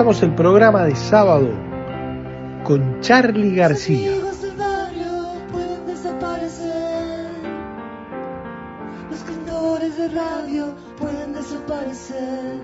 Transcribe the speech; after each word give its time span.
El 0.00 0.34
programa 0.34 0.84
de 0.84 0.96
sábado 0.96 1.50
con 2.64 3.02
Charlie 3.02 3.54
García. 3.54 4.12
amigos 4.12 4.40
del 4.40 4.56
barrio 4.56 5.34
pueden 5.52 5.86
desaparecer. 5.86 7.30
Los 9.10 9.20
cantores 9.20 9.98
de 9.98 10.08
radio 10.08 10.74
pueden 10.98 11.34
desaparecer. 11.34 12.60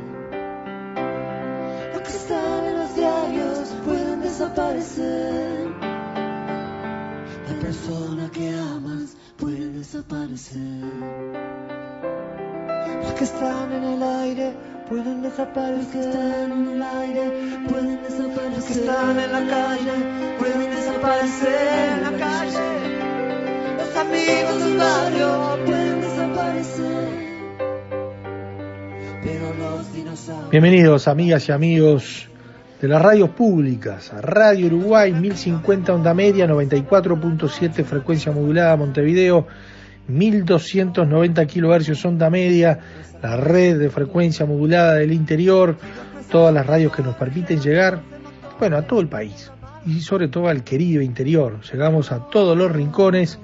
Los 1.92 2.02
que 2.02 2.08
están 2.08 2.64
en 2.64 2.78
los 2.78 2.96
diarios 2.96 3.74
pueden 3.84 4.22
desaparecer. 4.22 5.68
La 7.48 7.60
persona 7.60 8.30
que 8.32 8.48
amas 8.58 9.14
puede 9.36 9.68
desaparecer. 9.72 10.84
Los 13.02 13.12
que 13.12 13.24
están 13.24 13.72
en 13.72 13.84
el 13.84 14.02
aire 14.02 14.75
pueden 14.88 15.22
desaparecer. 15.22 15.76
Los 15.78 15.86
que 15.86 16.00
están 16.00 16.52
en 16.52 16.68
el 16.68 16.82
aire 16.82 17.32
pueden 17.68 18.02
desaparecer. 18.02 18.52
Los 18.52 18.64
que 18.64 18.72
están 18.72 19.18
en 19.18 19.32
la 19.32 19.46
calle 19.46 20.36
pueden 20.38 20.70
desaparecer 20.70 21.92
en 21.92 22.02
la 22.02 22.18
calle. 22.18 22.58
Los 23.78 23.96
amigos 23.96 24.64
del 24.64 24.76
barrio 24.76 25.58
pueden 25.66 26.00
desaparecer. 26.00 27.08
Pero 29.22 29.54
los 29.54 29.92
dinosaurios. 29.92 30.50
Bienvenidos 30.50 31.08
amigas 31.08 31.48
y 31.48 31.52
amigos 31.52 32.28
de 32.80 32.88
las 32.88 33.02
radios 33.02 33.30
públicas, 33.30 34.12
a 34.12 34.20
Radio 34.20 34.66
Uruguay 34.66 35.12
1050 35.12 35.94
onda 35.94 36.14
media, 36.14 36.46
94.7 36.46 37.84
frecuencia 37.84 38.30
modulada 38.32 38.76
Montevideo, 38.76 39.46
1290 40.08 41.46
kilohercios 41.46 42.04
onda 42.04 42.30
media, 42.30 42.78
la 43.22 43.36
red 43.36 43.78
de 43.78 43.90
frecuencia 43.90 44.46
modulada 44.46 44.94
del 44.94 45.12
interior, 45.12 45.76
todas 46.30 46.52
las 46.52 46.66
radios 46.66 46.94
que 46.94 47.02
nos 47.02 47.16
permiten 47.16 47.60
llegar, 47.60 48.00
bueno, 48.58 48.76
a 48.76 48.82
todo 48.82 49.00
el 49.00 49.08
país 49.08 49.50
y 49.86 50.00
sobre 50.00 50.28
todo 50.28 50.48
al 50.48 50.64
querido 50.64 51.02
interior. 51.02 51.60
Llegamos 51.70 52.12
a 52.12 52.28
todos 52.28 52.56
los 52.56 52.70
rincones 52.72 53.38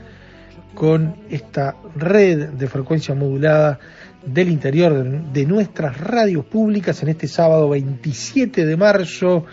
con 0.75 1.17
esta 1.31 1.77
red 1.95 2.51
de 2.51 2.67
frecuencia 2.67 3.15
modulada 3.15 3.79
del 4.25 4.49
interior 4.49 5.33
de, 5.33 5.47
nuestras 5.47 5.99
radios 5.99 6.45
públicas 6.45 7.03
en 7.03 7.09
este 7.11 7.29
sábado 7.29 7.69
27 7.71 8.65
de 8.65 8.77
marzo 8.77 9.45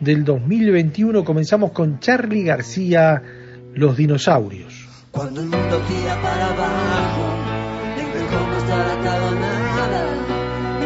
del 0.00 0.24
2021. 0.24 1.24
Comenzamos 1.24 1.72
con 1.72 1.98
Charlie 2.00 2.44
García, 2.44 3.22
Los 3.74 3.96
Dinosaurios. 3.96 4.83
Cuando 5.14 5.40
el 5.42 5.46
mundo 5.46 5.80
tira 5.86 6.20
para 6.20 6.46
abajo, 6.48 7.22
mejor 7.94 8.48
no 8.48 8.56
estar 8.58 8.98
atado 8.98 9.28
a 9.28 9.34
nada. 9.36 10.06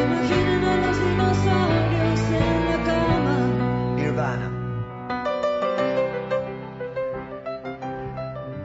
Imaginen 0.04 0.64
a 0.64 0.76
los 0.86 0.98
dinosaurios 1.00 2.20
en 2.36 2.64
la 2.66 2.76
cama. 2.84 3.36
Nirvana. 3.96 4.48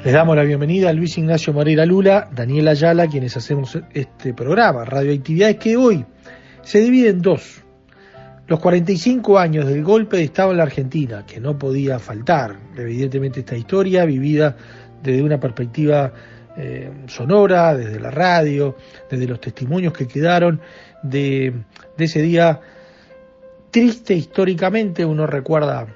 Les 0.04 0.14
damos 0.14 0.36
la 0.36 0.44
bienvenida 0.44 0.90
a 0.90 0.94
Luis 0.94 1.18
Ignacio 1.18 1.54
Moreira 1.54 1.86
Lula, 1.86 2.30
Daniel 2.30 2.68
Ayala, 2.68 3.08
quienes 3.08 3.38
hacemos 3.38 3.80
este 3.94 4.34
programa, 4.34 4.84
Radioactividades, 4.84 5.56
que 5.56 5.78
hoy 5.78 6.06
se 6.62 6.82
divide 6.82 7.08
en 7.08 7.22
dos. 7.22 7.64
Los 8.48 8.60
45 8.60 9.40
años 9.40 9.66
del 9.66 9.82
golpe 9.82 10.18
de 10.18 10.24
Estado 10.24 10.52
en 10.52 10.58
la 10.58 10.64
Argentina, 10.64 11.26
que 11.26 11.40
no 11.40 11.58
podía 11.58 11.98
faltar, 12.00 12.58
evidentemente 12.78 13.40
esta 13.40 13.56
historia 13.56 14.04
vivida 14.04 14.58
desde 15.04 15.22
una 15.22 15.40
perspectiva 15.40 16.12
eh, 16.56 16.92
sonora, 17.08 17.76
desde 17.76 18.00
la 18.00 18.12
radio, 18.12 18.78
desde 19.10 19.28
los 19.28 19.42
testimonios 19.42 19.92
que 19.94 20.08
quedaron 20.08 20.62
de, 21.02 21.54
ese 21.98 22.22
día 22.22 22.62
triste 23.70 24.14
históricamente, 24.14 25.04
uno 25.06 25.28
recuerda 25.28 25.88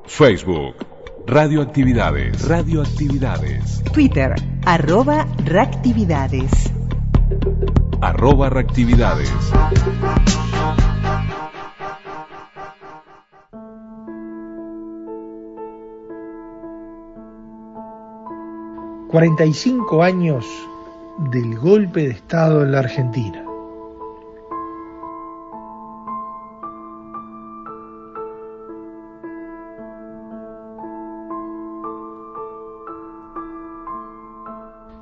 Facebook. 0.05 0.75
Radioactividades. 1.27 2.47
Radioactividades. 2.47 3.83
Twitter 3.91 4.35
arroba 4.65 5.27
reactividades. 5.43 6.71
Arroba 8.01 8.49
reactividades. 8.49 9.29
Argentina. 9.51 10.43
45 19.13 20.01
años 20.01 20.43
del 21.29 21.59
golpe 21.59 22.07
de 22.07 22.13
Estado 22.13 22.63
en 22.63 22.71
la 22.71 22.79
Argentina. 22.79 23.42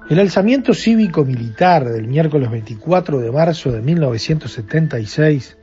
El 0.10 0.20
alzamiento 0.20 0.74
cívico-militar 0.74 1.86
del 1.86 2.08
miércoles 2.08 2.52
24 2.52 3.20
de 3.20 3.32
marzo 3.32 3.72
de 3.72 3.82
1976 3.82 5.58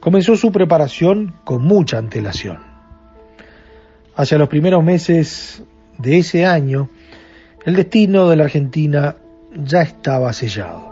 comenzó 0.00 0.34
su 0.36 0.50
preparación 0.50 1.34
con 1.44 1.62
mucha 1.62 1.98
antelación. 1.98 2.58
Hacia 4.16 4.38
los 4.38 4.48
primeros 4.48 4.82
meses 4.82 5.62
de 5.98 6.18
ese 6.18 6.46
año, 6.46 6.88
el 7.64 7.76
destino 7.76 8.28
de 8.28 8.36
la 8.36 8.44
Argentina 8.44 9.16
ya 9.54 9.82
estaba 9.82 10.32
sellado. 10.32 10.89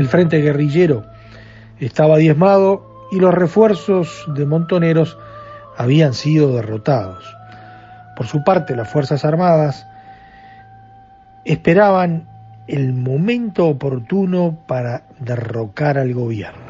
El 0.00 0.08
frente 0.08 0.38
guerrillero 0.38 1.04
estaba 1.78 2.16
diezmado 2.16 3.06
y 3.12 3.20
los 3.20 3.34
refuerzos 3.34 4.24
de 4.34 4.46
montoneros 4.46 5.18
habían 5.76 6.14
sido 6.14 6.54
derrotados. 6.54 7.22
Por 8.16 8.26
su 8.26 8.42
parte, 8.42 8.74
las 8.74 8.90
Fuerzas 8.90 9.26
Armadas 9.26 9.86
esperaban 11.44 12.26
el 12.66 12.94
momento 12.94 13.66
oportuno 13.66 14.60
para 14.66 15.02
derrocar 15.18 15.98
al 15.98 16.14
gobierno. 16.14 16.69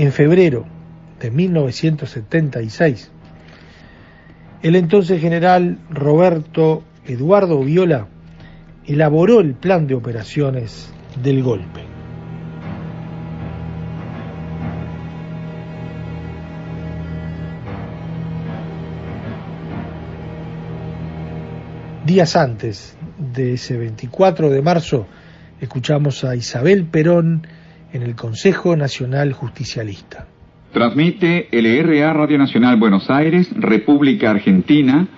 En 0.00 0.12
febrero 0.12 0.64
de 1.20 1.30
1976, 1.30 3.10
el 4.62 4.76
entonces 4.76 5.20
general 5.20 5.78
Roberto 5.90 6.82
Eduardo 7.04 7.62
Viola 7.62 8.08
elaboró 8.86 9.40
el 9.40 9.52
plan 9.52 9.86
de 9.86 9.94
operaciones 9.94 10.90
del 11.22 11.42
golpe. 11.42 11.82
Días 22.06 22.36
antes 22.36 22.96
de 23.18 23.52
ese 23.52 23.76
24 23.76 24.48
de 24.48 24.62
marzo, 24.62 25.06
escuchamos 25.60 26.24
a 26.24 26.36
Isabel 26.36 26.86
Perón 26.86 27.46
en 27.92 28.02
el 28.02 28.14
Consejo 28.14 28.76
Nacional 28.76 29.32
Justicialista. 29.32 30.26
Transmite 30.72 31.48
LRA 31.50 32.12
Radio 32.12 32.38
Nacional 32.38 32.76
Buenos 32.76 33.10
Aires, 33.10 33.48
República 33.56 34.30
Argentina, 34.30 35.08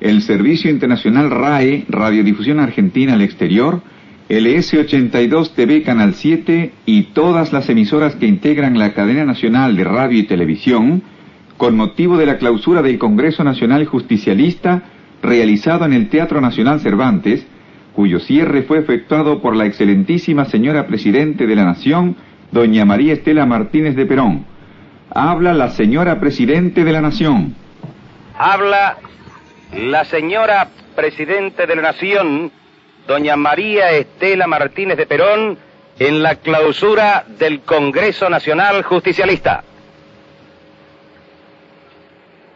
el 0.00 0.22
Servicio 0.22 0.70
Internacional 0.70 1.30
RAE, 1.30 1.84
Radiodifusión 1.88 2.58
Argentina 2.60 3.14
al 3.14 3.22
Exterior, 3.22 3.82
LS82 4.28 5.50
TV 5.54 5.82
Canal 5.82 6.14
7 6.14 6.72
y 6.86 7.02
todas 7.12 7.52
las 7.52 7.68
emisoras 7.68 8.16
que 8.16 8.26
integran 8.26 8.78
la 8.78 8.94
cadena 8.94 9.24
nacional 9.24 9.76
de 9.76 9.84
radio 9.84 10.18
y 10.18 10.26
televisión, 10.26 11.02
con 11.58 11.76
motivo 11.76 12.16
de 12.16 12.26
la 12.26 12.38
clausura 12.38 12.82
del 12.82 12.98
Congreso 12.98 13.44
Nacional 13.44 13.84
Justicialista 13.84 14.84
realizado 15.22 15.84
en 15.84 15.92
el 15.92 16.08
Teatro 16.08 16.40
Nacional 16.40 16.80
Cervantes, 16.80 17.46
cuyo 17.94 18.20
cierre 18.20 18.62
fue 18.62 18.78
efectuado 18.78 19.40
por 19.40 19.54
la 19.54 19.66
excelentísima 19.66 20.44
señora 20.46 20.86
Presidente 20.86 21.46
de 21.46 21.56
la 21.56 21.64
Nación, 21.64 22.16
doña 22.50 22.84
María 22.84 23.14
Estela 23.14 23.46
Martínez 23.46 23.96
de 23.96 24.06
Perón. 24.06 24.46
Habla 25.10 25.52
la 25.52 25.70
señora 25.70 26.20
Presidente 26.20 26.84
de 26.84 26.92
la 26.92 27.00
Nación. 27.00 27.54
Habla 28.38 28.98
la 29.76 30.04
señora 30.04 30.68
Presidente 30.94 31.66
de 31.66 31.76
la 31.76 31.82
Nación, 31.82 32.50
doña 33.06 33.36
María 33.36 33.90
Estela 33.92 34.46
Martínez 34.46 34.96
de 34.96 35.06
Perón, 35.06 35.58
en 35.98 36.22
la 36.22 36.36
clausura 36.36 37.24
del 37.38 37.60
Congreso 37.60 38.28
Nacional 38.28 38.82
Justicialista. 38.82 39.64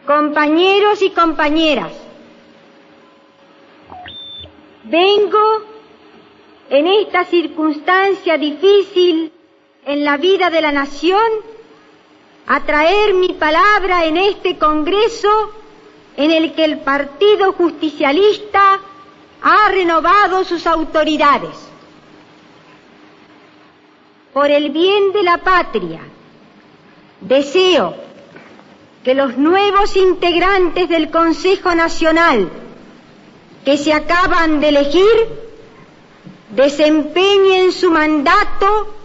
Compañeros 0.05 1.01
y 1.01 1.11
compañeras, 1.11 1.91
Vengo 4.89 5.63
en 6.69 6.87
esta 6.87 7.25
circunstancia 7.25 8.37
difícil 8.37 9.33
en 9.85 10.05
la 10.05 10.15
vida 10.15 10.49
de 10.49 10.61
la 10.61 10.71
nación 10.71 11.29
a 12.45 12.61
traer 12.63 13.13
mi 13.13 13.33
palabra 13.33 14.05
en 14.05 14.15
este 14.15 14.57
Congreso 14.57 15.51
en 16.15 16.31
el 16.31 16.53
que 16.53 16.63
el 16.63 16.79
Partido 16.79 17.51
Justicialista 17.51 18.79
ha 19.41 19.69
renovado 19.71 20.45
sus 20.45 20.65
autoridades. 20.65 21.67
Por 24.31 24.49
el 24.51 24.69
bien 24.69 25.11
de 25.11 25.23
la 25.23 25.39
patria, 25.39 25.99
deseo 27.19 27.93
que 29.03 29.13
los 29.13 29.37
nuevos 29.37 29.97
integrantes 29.97 30.87
del 30.87 31.11
Consejo 31.11 31.75
Nacional 31.75 32.66
que 33.67 33.77
se 33.77 33.91
acaban 33.91 34.61
de 34.61 34.69
elegir 34.69 35.17
desempeñen 36.51 37.73
su 37.73 37.91
mandato 37.91 38.95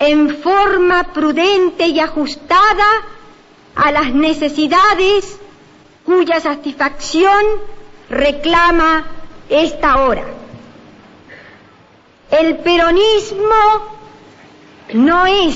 en 0.00 0.36
forma 0.38 1.12
prudente 1.12 1.86
y 1.86 2.00
ajustada 2.00 2.88
a 3.76 3.92
las 3.92 4.12
necesidades 4.12 5.38
cuya 6.04 6.40
satisfacción 6.40 7.44
reclama 8.10 9.06
esta 9.48 10.02
hora. 10.02 10.24
El 12.32 12.56
peronismo 12.56 13.62
no 14.92 15.24
es 15.24 15.54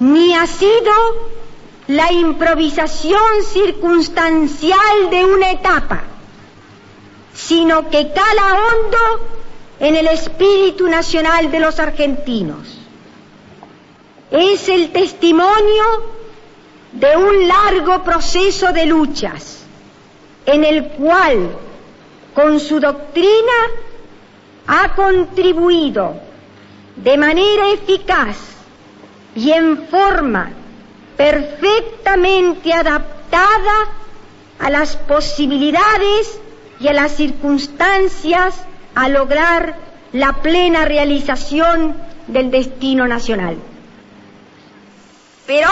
ni 0.00 0.34
ha 0.34 0.48
sido 0.48 0.92
la 1.86 2.10
improvisación 2.10 3.44
circunstancial 3.44 5.10
de 5.10 5.24
una 5.24 5.52
etapa 5.52 6.15
sino 7.36 7.90
que 7.90 8.12
cala 8.12 8.54
hondo 8.54 9.26
en 9.78 9.94
el 9.94 10.08
espíritu 10.08 10.88
nacional 10.88 11.50
de 11.50 11.60
los 11.60 11.78
argentinos. 11.78 12.78
Es 14.30 14.68
el 14.68 14.90
testimonio 14.90 15.84
de 16.92 17.16
un 17.16 17.46
largo 17.46 18.02
proceso 18.02 18.72
de 18.72 18.86
luchas 18.86 19.64
en 20.46 20.64
el 20.64 20.88
cual 20.88 21.50
con 22.34 22.58
su 22.58 22.80
doctrina 22.80 23.70
ha 24.66 24.94
contribuido 24.94 26.14
de 26.96 27.18
manera 27.18 27.70
eficaz 27.70 28.36
y 29.34 29.52
en 29.52 29.86
forma 29.88 30.50
perfectamente 31.16 32.72
adaptada 32.72 33.88
a 34.58 34.70
las 34.70 34.96
posibilidades 34.96 36.40
y 36.80 36.88
a 36.88 36.92
las 36.92 37.16
circunstancias 37.16 38.54
a 38.94 39.08
lograr 39.08 39.76
la 40.12 40.34
plena 40.42 40.84
realización 40.84 41.96
del 42.26 42.50
destino 42.50 43.06
nacional. 43.06 43.56
Perón 45.46 45.70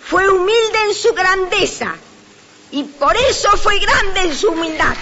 fue 0.00 0.28
humilde 0.28 0.78
en 0.88 0.94
su 0.94 1.12
grandeza 1.14 1.94
y 2.70 2.84
por 2.84 3.16
eso 3.16 3.56
fue 3.56 3.78
grande 3.78 4.20
en 4.20 4.34
su 4.34 4.48
humildad. 4.48 4.94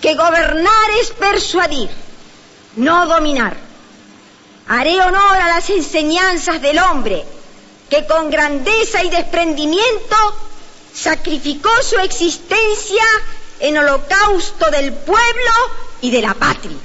Que 0.00 0.14
gobernar 0.14 0.90
es 1.00 1.10
persuadir, 1.10 1.88
no 2.76 3.06
dominar. 3.06 3.56
Haré 4.68 5.00
honor 5.00 5.36
a 5.36 5.48
las 5.48 5.70
enseñanzas 5.70 6.60
del 6.60 6.78
hombre 6.80 7.24
que 7.88 8.06
con 8.06 8.30
grandeza 8.30 9.04
y 9.04 9.10
desprendimiento 9.10 10.16
sacrificó 10.92 11.70
su 11.82 11.96
existencia 11.98 13.04
en 13.60 13.78
holocausto 13.78 14.70
del 14.72 14.92
pueblo 14.92 15.52
y 16.00 16.10
de 16.10 16.22
la 16.22 16.34
patria. 16.34 16.76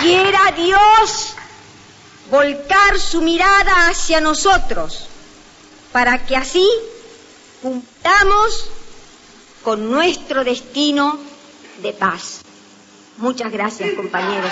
Quiera 0.00 0.52
Dios 0.56 1.34
volcar 2.30 2.98
su 2.98 3.20
mirada 3.20 3.88
hacia 3.88 4.20
nosotros 4.20 5.08
para 5.92 6.26
que 6.26 6.36
así 6.36 6.68
cumplamos 7.62 8.68
con 9.62 9.90
nuestro 9.90 10.44
destino 10.44 11.18
de 11.82 11.92
paz. 11.92 12.40
Muchas 13.18 13.50
gracias, 13.50 13.94
compañeros 13.94 14.50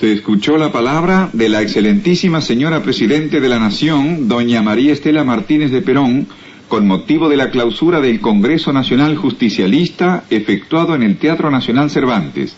Se 0.00 0.10
escuchó 0.12 0.56
la 0.56 0.72
palabra 0.72 1.28
de 1.34 1.50
la 1.50 1.60
excelentísima 1.60 2.40
señora 2.40 2.82
Presidente 2.82 3.38
de 3.38 3.50
la 3.50 3.58
Nación, 3.58 4.28
doña 4.28 4.62
María 4.62 4.94
Estela 4.94 5.24
Martínez 5.24 5.70
de 5.72 5.82
Perón, 5.82 6.26
con 6.68 6.86
motivo 6.86 7.28
de 7.28 7.36
la 7.36 7.50
clausura 7.50 8.00
del 8.00 8.18
Congreso 8.18 8.72
Nacional 8.72 9.14
Justicialista 9.18 10.24
efectuado 10.30 10.94
en 10.94 11.02
el 11.02 11.18
Teatro 11.18 11.50
Nacional 11.50 11.90
Cervantes. 11.90 12.56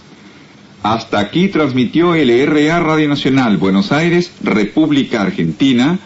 Hasta 0.84 1.18
aquí 1.18 1.48
transmitió 1.48 2.14
LRA 2.14 2.78
Radio 2.78 3.08
Nacional 3.08 3.56
Buenos 3.56 3.90
Aires, 3.90 4.30
República 4.44 5.22
Argentina, 5.22 5.98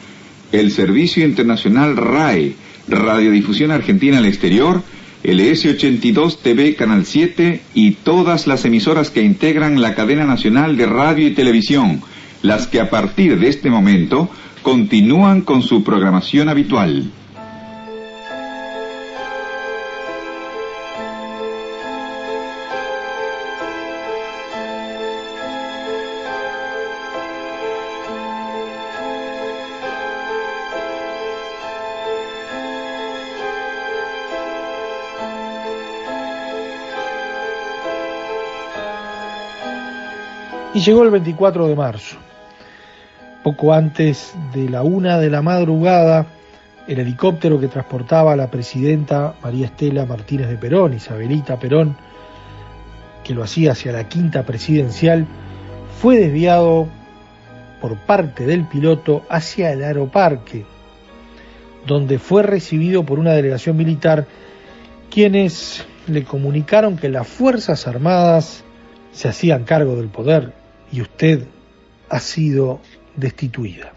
el 0.52 0.70
Servicio 0.70 1.22
Internacional 1.22 1.98
RAE, 1.98 2.54
Radiodifusión 2.88 3.72
Argentina 3.72 4.16
al 4.16 4.24
Exterior, 4.24 4.82
LS82 5.26 6.38
TV 6.38 6.76
Canal 6.76 7.04
7 7.04 7.60
y 7.74 7.92
todas 7.92 8.46
las 8.46 8.64
emisoras 8.64 9.10
que 9.10 9.22
integran 9.22 9.80
la 9.80 9.96
cadena 9.96 10.24
nacional 10.24 10.76
de 10.76 10.86
radio 10.86 11.26
y 11.26 11.34
televisión, 11.34 12.00
las 12.42 12.68
que 12.68 12.78
a 12.78 12.90
partir 12.90 13.40
de 13.40 13.48
este 13.48 13.68
momento 13.68 14.30
continúan 14.62 15.40
con 15.40 15.62
su 15.62 15.82
programación 15.82 16.48
habitual. 16.48 17.10
Y 40.76 40.80
llegó 40.80 41.04
el 41.04 41.10
24 41.10 41.68
de 41.68 41.74
marzo. 41.74 42.18
Poco 43.42 43.72
antes 43.72 44.34
de 44.52 44.68
la 44.68 44.82
una 44.82 45.18
de 45.18 45.30
la 45.30 45.40
madrugada, 45.40 46.26
el 46.86 46.98
helicóptero 46.98 47.58
que 47.58 47.68
transportaba 47.68 48.34
a 48.34 48.36
la 48.36 48.50
presidenta 48.50 49.36
María 49.42 49.68
Estela 49.68 50.04
Martínez 50.04 50.50
de 50.50 50.58
Perón, 50.58 50.92
Isabelita 50.92 51.58
Perón, 51.58 51.96
que 53.24 53.32
lo 53.32 53.42
hacía 53.42 53.72
hacia 53.72 53.90
la 53.90 54.06
quinta 54.06 54.42
presidencial, 54.42 55.26
fue 55.98 56.18
desviado 56.18 56.88
por 57.80 57.96
parte 57.96 58.44
del 58.44 58.66
piloto 58.66 59.22
hacia 59.30 59.72
el 59.72 59.82
aeroparque, 59.82 60.66
donde 61.86 62.18
fue 62.18 62.42
recibido 62.42 63.02
por 63.02 63.18
una 63.18 63.32
delegación 63.32 63.78
militar, 63.78 64.26
quienes 65.08 65.86
le 66.06 66.24
comunicaron 66.24 66.98
que 66.98 67.08
las 67.08 67.26
Fuerzas 67.26 67.86
Armadas 67.86 68.62
se 69.12 69.28
hacían 69.28 69.64
cargo 69.64 69.96
del 69.96 70.08
poder 70.08 70.65
y 70.92 71.00
usted 71.00 71.46
ha 72.08 72.20
sido 72.20 72.80
destituida. 73.16 73.92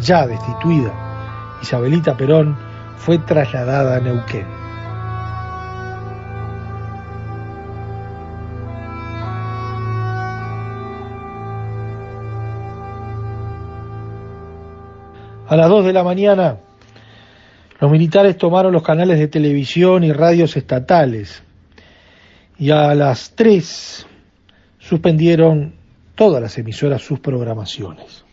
Ya 0.00 0.26
destituida, 0.26 1.58
Isabelita 1.60 2.16
Perón 2.16 2.67
fue 2.98 3.18
trasladada 3.18 3.96
a 3.96 4.00
Neuquén. 4.00 4.46
A 15.48 15.56
las 15.56 15.68
2 15.70 15.86
de 15.86 15.92
la 15.94 16.04
mañana, 16.04 16.58
los 17.80 17.90
militares 17.90 18.36
tomaron 18.36 18.72
los 18.72 18.82
canales 18.82 19.18
de 19.18 19.28
televisión 19.28 20.04
y 20.04 20.12
radios 20.12 20.56
estatales 20.58 21.42
y 22.58 22.70
a 22.70 22.94
las 22.94 23.30
3 23.34 24.06
suspendieron 24.78 25.74
todas 26.14 26.42
las 26.42 26.58
emisoras 26.58 27.00
sus 27.00 27.20
programaciones. 27.20 28.24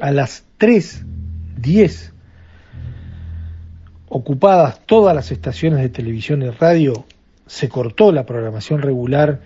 A 0.00 0.10
las 0.10 0.44
3.10 0.58 2.12
ocupadas 4.08 4.80
todas 4.86 5.14
las 5.14 5.32
estaciones 5.32 5.80
de 5.80 5.88
televisión 5.88 6.42
y 6.42 6.50
radio, 6.50 7.04
se 7.46 7.68
cortó 7.68 8.12
la 8.12 8.26
programación 8.26 8.82
regular 8.82 9.40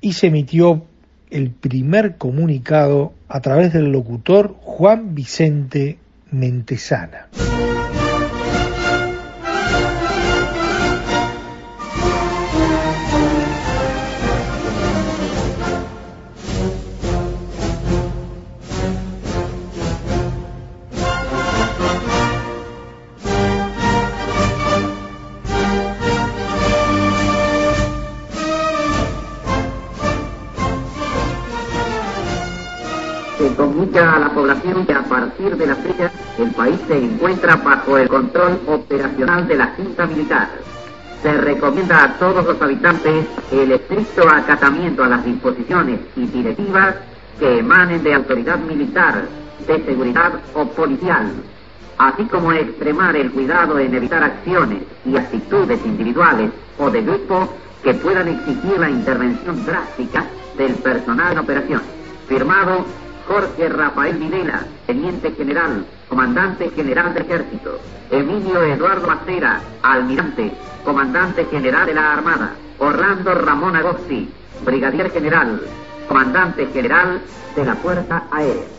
y 0.00 0.14
se 0.14 0.28
emitió 0.28 0.84
el 1.30 1.50
primer 1.50 2.16
comunicado 2.16 3.12
a 3.28 3.40
través 3.40 3.72
del 3.72 3.90
locutor 3.90 4.54
Juan 4.60 5.14
Vicente 5.14 5.98
Mentesana. 6.30 7.28
Se 36.94 37.04
encuentra 37.04 37.56
bajo 37.56 37.98
el 37.98 38.08
control 38.08 38.60
operacional 38.68 39.48
de 39.48 39.56
la 39.56 39.66
Junta 39.76 40.06
Militar. 40.06 40.48
Se 41.22 41.32
recomienda 41.32 42.04
a 42.04 42.18
todos 42.18 42.44
los 42.44 42.62
habitantes 42.62 43.26
el 43.50 43.72
estricto 43.72 44.28
acatamiento 44.28 45.02
a 45.02 45.08
las 45.08 45.24
disposiciones 45.24 45.98
y 46.14 46.26
directivas 46.26 46.94
que 47.40 47.58
emanen 47.58 48.00
de 48.04 48.14
autoridad 48.14 48.58
militar, 48.58 49.24
de 49.66 49.84
seguridad 49.84 50.34
o 50.54 50.66
policial, 50.66 51.32
así 51.98 52.26
como 52.26 52.52
extremar 52.52 53.16
el 53.16 53.32
cuidado 53.32 53.76
en 53.80 53.92
evitar 53.92 54.22
acciones 54.22 54.84
y 55.04 55.16
actitudes 55.16 55.84
individuales 55.84 56.52
o 56.78 56.90
de 56.90 57.02
grupo 57.02 57.48
que 57.82 57.94
puedan 57.94 58.28
exigir 58.28 58.78
la 58.78 58.88
intervención 58.88 59.66
drástica 59.66 60.26
del 60.56 60.74
personal 60.74 61.32
en 61.32 61.38
operación. 61.38 61.82
Firmado 62.28 62.86
Jorge 63.26 63.68
Rafael 63.68 64.18
Videla, 64.18 64.64
Teniente 64.86 65.32
General, 65.32 65.84
Comandante 66.08 66.70
General 66.70 67.14
de 67.14 67.20
Ejército. 67.20 67.80
Emilio 68.10 68.62
Eduardo 68.62 69.06
Macera, 69.06 69.60
Almirante, 69.82 70.52
Comandante 70.84 71.46
General 71.46 71.86
de 71.86 71.94
la 71.94 72.12
Armada. 72.12 72.54
Orlando 72.78 73.34
Ramón 73.34 73.76
Agosti, 73.76 74.28
Brigadier 74.64 75.10
General, 75.10 75.60
Comandante 76.08 76.66
General 76.72 77.20
de 77.56 77.64
la 77.64 77.74
Fuerza 77.76 78.24
Aérea. 78.30 78.73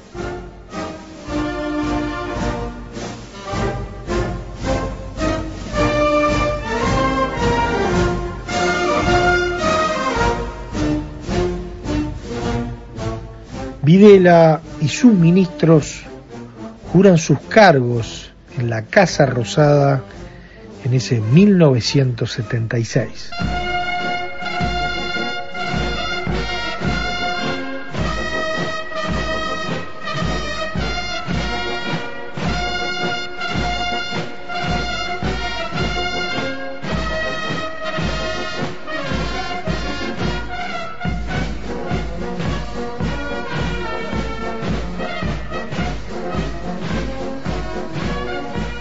Videla 13.86 14.62
y 14.82 14.88
sus 14.88 15.14
ministros 15.14 16.02
juran 16.92 17.20
sus 17.20 17.40
cargos 17.42 18.32
en 18.58 18.72
la 18.72 18.82
Casa 18.82 19.28
Rosada 19.28 20.02
en 20.84 20.96
ese 20.96 21.22
1976. 21.22 23.30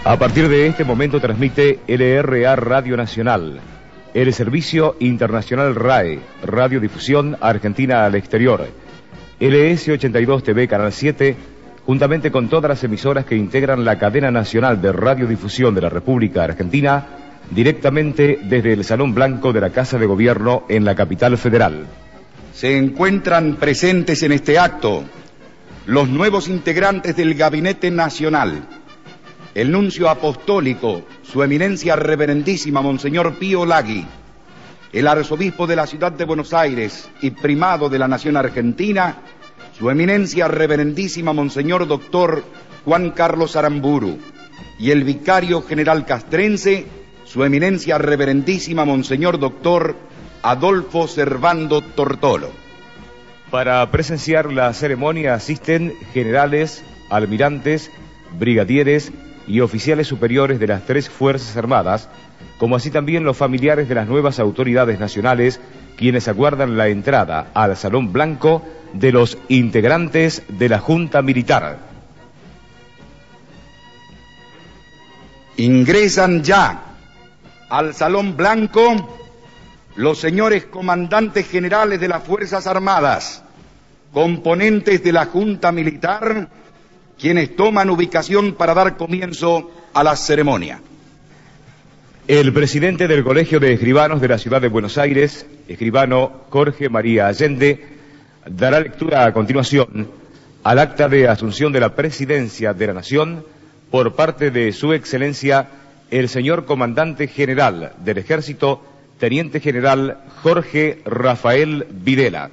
A 0.05 0.19
partir 0.19 0.47
de 0.49 0.67
este 0.67 0.83
momento 0.83 1.19
transmite 1.19 1.79
LRA 1.87 2.55
Radio 2.55 2.95
Nacional, 2.95 3.59
el 4.13 4.31
Servicio 4.35 4.97
Internacional 4.99 5.73
RAE, 5.73 6.19
Radiodifusión 6.43 7.35
Argentina 7.41 8.05
al 8.05 8.13
Exterior, 8.13 8.67
LS82 9.39 10.43
TV 10.43 10.67
Canal 10.67 10.93
7, 10.93 11.35
juntamente 11.87 12.29
con 12.29 12.49
todas 12.49 12.69
las 12.69 12.83
emisoras 12.83 13.25
que 13.25 13.35
integran 13.35 13.83
la 13.83 13.97
cadena 13.97 14.29
nacional 14.29 14.79
de 14.79 14.91
radiodifusión 14.91 15.73
de 15.73 15.81
la 15.81 15.89
República 15.89 16.43
Argentina, 16.43 17.07
directamente 17.49 18.37
desde 18.43 18.73
el 18.73 18.83
Salón 18.83 19.15
Blanco 19.15 19.53
de 19.53 19.61
la 19.61 19.71
Casa 19.71 19.97
de 19.97 20.05
Gobierno 20.05 20.65
en 20.69 20.85
la 20.85 20.93
capital 20.93 21.35
federal. 21.39 21.87
Se 22.53 22.77
encuentran 22.77 23.55
presentes 23.55 24.21
en 24.21 24.33
este 24.33 24.59
acto 24.59 25.03
los 25.87 26.07
nuevos 26.09 26.47
integrantes 26.47 27.15
del 27.15 27.33
Gabinete 27.33 27.89
Nacional 27.89 28.67
el 29.55 29.71
nuncio 29.71 30.09
apostólico, 30.09 31.03
su 31.23 31.41
eminencia 31.41 31.95
reverendísima 31.95 32.81
Monseñor 32.81 33.35
Pío 33.39 33.65
Lagui, 33.65 34.05
el 34.91 35.07
arzobispo 35.07 35.65
de 35.65 35.77
la 35.77 35.87
ciudad 35.87 36.11
de 36.11 36.25
Buenos 36.25 36.53
Aires 36.53 37.09
y 37.21 37.31
primado 37.31 37.89
de 37.89 37.97
la 37.97 38.09
nación 38.09 38.35
argentina, 38.35 39.15
su 39.77 39.89
eminencia 39.89 40.49
reverendísima 40.49 41.31
Monseñor 41.31 41.87
Doctor 41.87 42.43
Juan 42.83 43.11
Carlos 43.11 43.55
Aramburu, 43.55 44.19
y 44.77 44.91
el 44.91 45.05
vicario 45.05 45.61
general 45.61 46.05
castrense, 46.05 46.85
su 47.23 47.41
eminencia 47.45 47.97
reverendísima 47.97 48.83
Monseñor 48.83 49.39
Doctor 49.39 49.95
Adolfo 50.43 51.07
Servando 51.07 51.79
Tortolo. 51.81 52.51
Para 53.51 53.89
presenciar 53.89 54.51
la 54.51 54.73
ceremonia 54.73 55.33
asisten 55.33 55.93
generales, 56.13 56.83
almirantes, 57.09 57.89
brigadieres, 58.37 59.13
y 59.47 59.59
oficiales 59.59 60.07
superiores 60.07 60.59
de 60.59 60.67
las 60.67 60.85
tres 60.85 61.09
Fuerzas 61.09 61.55
Armadas, 61.57 62.09
como 62.57 62.75
así 62.75 62.89
también 62.89 63.23
los 63.23 63.37
familiares 63.37 63.87
de 63.89 63.95
las 63.95 64.07
nuevas 64.07 64.39
autoridades 64.39 64.99
nacionales, 64.99 65.59
quienes 65.97 66.27
aguardan 66.27 66.77
la 66.77 66.87
entrada 66.87 67.51
al 67.53 67.75
Salón 67.77 68.11
Blanco 68.11 68.63
de 68.93 69.11
los 69.11 69.37
integrantes 69.49 70.43
de 70.47 70.69
la 70.69 70.79
Junta 70.79 71.21
Militar. 71.21 71.77
Ingresan 75.57 76.43
ya 76.43 76.83
al 77.69 77.93
Salón 77.93 78.35
Blanco 78.35 79.17
los 79.95 80.19
señores 80.19 80.65
comandantes 80.65 81.49
generales 81.49 81.99
de 81.99 82.07
las 82.09 82.23
Fuerzas 82.23 82.67
Armadas, 82.67 83.43
componentes 84.13 85.01
de 85.03 85.13
la 85.13 85.25
Junta 85.25 85.71
Militar, 85.71 86.49
quienes 87.19 87.55
toman 87.55 87.89
ubicación 87.89 88.53
para 88.53 88.73
dar 88.73 88.97
comienzo 88.97 89.71
a 89.93 90.03
la 90.03 90.15
ceremonia. 90.15 90.81
El 92.27 92.51
presidente 92.53 93.07
del 93.07 93.23
Colegio 93.23 93.59
de 93.59 93.73
Escribanos 93.73 94.19
de 94.19 94.27
la 94.27 94.37
Ciudad 94.37 94.61
de 94.61 94.67
Buenos 94.67 94.97
Aires, 94.97 95.45
escribano 95.67 96.41
Jorge 96.49 96.89
María 96.89 97.27
Allende, 97.27 97.85
dará 98.47 98.79
lectura 98.79 99.25
a 99.25 99.33
continuación 99.33 100.09
al 100.63 100.79
acta 100.79 101.07
de 101.07 101.27
asunción 101.27 101.71
de 101.71 101.79
la 101.79 101.95
presidencia 101.95 102.73
de 102.73 102.87
la 102.87 102.93
Nación 102.93 103.45
por 103.91 104.15
parte 104.15 104.49
de 104.49 104.71
Su 104.71 104.93
Excelencia 104.93 105.67
el 106.11 106.29
señor 106.29 106.65
Comandante 106.65 107.27
General 107.27 107.93
del 108.03 108.17
Ejército, 108.17 108.81
Teniente 109.19 109.59
General 109.59 110.19
Jorge 110.41 111.01
Rafael 111.05 111.85
Videla. 111.89 112.49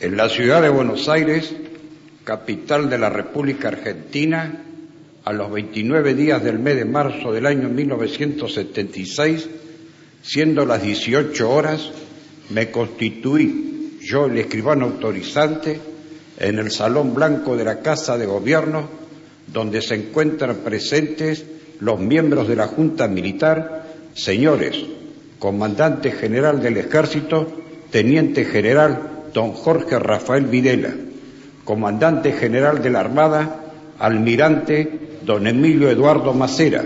En 0.00 0.16
la 0.16 0.28
ciudad 0.28 0.62
de 0.62 0.68
Buenos 0.68 1.08
Aires, 1.08 1.54
capital 2.28 2.90
de 2.90 2.98
la 2.98 3.08
República 3.08 3.68
Argentina, 3.68 4.62
a 5.24 5.32
los 5.32 5.50
29 5.50 6.12
días 6.12 6.44
del 6.44 6.58
mes 6.58 6.76
de 6.76 6.84
marzo 6.84 7.32
del 7.32 7.46
año 7.46 7.70
1976, 7.70 9.48
siendo 10.20 10.66
las 10.66 10.82
18 10.82 11.50
horas, 11.50 11.90
me 12.50 12.70
constituí 12.70 13.96
yo 14.02 14.26
el 14.26 14.36
escribano 14.36 14.84
autorizante 14.84 15.80
en 16.38 16.58
el 16.58 16.70
Salón 16.70 17.14
Blanco 17.14 17.56
de 17.56 17.64
la 17.64 17.80
Casa 17.80 18.18
de 18.18 18.26
Gobierno, 18.26 18.90
donde 19.46 19.80
se 19.80 19.94
encuentran 19.94 20.56
presentes 20.56 21.46
los 21.80 21.98
miembros 21.98 22.46
de 22.46 22.56
la 22.56 22.66
Junta 22.66 23.08
Militar, 23.08 23.86
señores, 24.12 24.76
Comandante 25.38 26.12
General 26.12 26.60
del 26.60 26.76
Ejército, 26.76 27.50
Teniente 27.90 28.44
General 28.44 29.30
don 29.32 29.52
Jorge 29.52 29.98
Rafael 29.98 30.44
Videla, 30.44 31.07
comandante 31.68 32.32
general 32.32 32.80
de 32.80 32.88
la 32.88 33.00
Armada, 33.00 33.56
almirante 33.98 35.18
don 35.20 35.46
Emilio 35.46 35.90
Eduardo 35.90 36.32
Macera, 36.32 36.82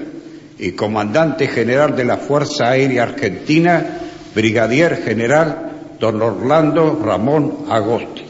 y 0.59 0.73
comandante 0.73 1.47
general 1.47 1.95
de 1.95 2.05
la 2.05 2.16
Fuerza 2.16 2.71
Aérea 2.71 3.05
Argentina, 3.05 4.01
brigadier 4.35 4.97
general 5.05 5.71
don 6.01 6.21
Orlando 6.21 7.01
Ramón 7.01 7.66
Agosti, 7.71 8.25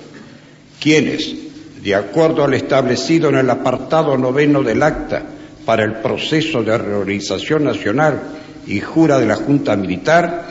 quienes, 0.79 1.35
de 1.83 1.95
acuerdo 1.95 2.45
al 2.45 2.53
establecido 2.53 3.31
en 3.31 3.37
el 3.37 3.49
apartado 3.49 4.19
noveno 4.19 4.63
del 4.63 4.83
acta 4.83 5.23
para 5.65 5.85
el 5.85 6.03
proceso 6.03 6.63
de 6.63 6.77
reorganización 6.77 7.65
nacional 7.65 8.21
y 8.67 8.79
jura 8.81 9.19
de 9.19 9.25
la 9.25 9.37
Junta 9.37 9.75
Militar, 9.75 10.45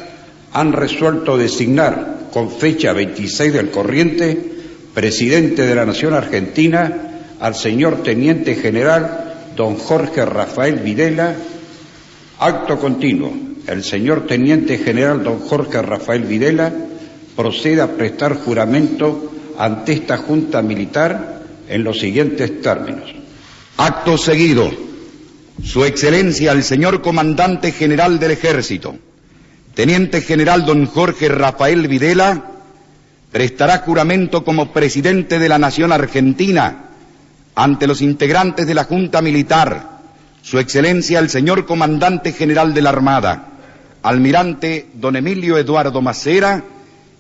han 0.52 0.74
resuelto 0.74 1.38
designar 1.38 2.30
con 2.34 2.50
fecha 2.50 2.92
26 2.92 3.54
del 3.54 3.70
corriente 3.70 4.52
presidente 4.94 5.64
de 5.64 5.76
la 5.76 5.86
Nación 5.86 6.14
Argentina, 6.14 7.12
al 7.40 7.56
señor 7.56 8.04
Teniente 8.04 8.56
General 8.56 9.52
don 9.56 9.76
Jorge 9.76 10.26
Rafael 10.26 10.80
Videla, 10.80 11.36
acto 12.40 12.80
continuo, 12.80 13.34
el 13.68 13.84
señor 13.84 14.28
Teniente 14.28 14.78
General 14.78 15.24
don 15.24 15.40
Jorge 15.40 15.82
Rafael 15.82 16.24
Videla 16.24 16.72
procede 17.36 17.82
a 17.82 17.96
prestar 17.96 18.36
juramento 18.36 19.32
ante 19.58 19.94
esta 19.94 20.18
Junta 20.18 20.62
Militar 20.62 21.42
en 21.68 21.84
los 21.84 22.00
siguientes 22.00 22.62
términos. 22.62 23.14
Acto 23.78 24.18
seguido, 24.18 24.70
Su 25.64 25.86
Excelencia 25.86 26.52
el 26.52 26.64
señor 26.64 27.02
Comandante 27.02 27.72
General 27.72 28.20
del 28.20 28.32
Ejército, 28.32 28.96
Teniente 29.74 30.22
General 30.22 30.66
don 30.66 30.86
Jorge 30.86 31.30
Rafael 31.30 31.88
Videla, 31.88 32.51
prestará 33.32 33.80
juramento 33.80 34.44
como 34.44 34.74
presidente 34.74 35.40
de 35.40 35.50
la 35.50 35.58
Nación 35.58 35.92
Argentina 35.92 36.90
ante 37.56 37.88
los 37.88 38.02
integrantes 38.02 38.68
de 38.68 38.74
la 38.74 38.84
Junta 38.84 39.22
Militar, 39.22 39.90
Su 40.42 40.60
Excelencia 40.60 41.20
el 41.20 41.30
señor 41.30 41.66
Comandante 41.66 42.34
General 42.34 42.74
de 42.74 42.82
la 42.82 42.90
Armada, 42.90 43.48
Almirante 44.04 44.90
don 44.94 45.16
Emilio 45.16 45.58
Eduardo 45.58 46.02
Macera 46.02 46.64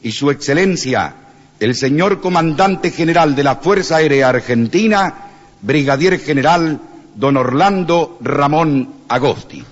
y 0.01 0.11
Su 0.11 0.31
Excelencia 0.31 1.15
el 1.59 1.75
señor 1.75 2.21
Comandante 2.21 2.89
General 2.89 3.35
de 3.35 3.43
la 3.43 3.57
Fuerza 3.57 3.97
Aérea 3.97 4.29
Argentina, 4.29 5.13
Brigadier 5.61 6.19
General 6.19 6.79
don 7.15 7.37
Orlando 7.37 8.17
Ramón 8.19 8.95
Agosti. 9.07 9.63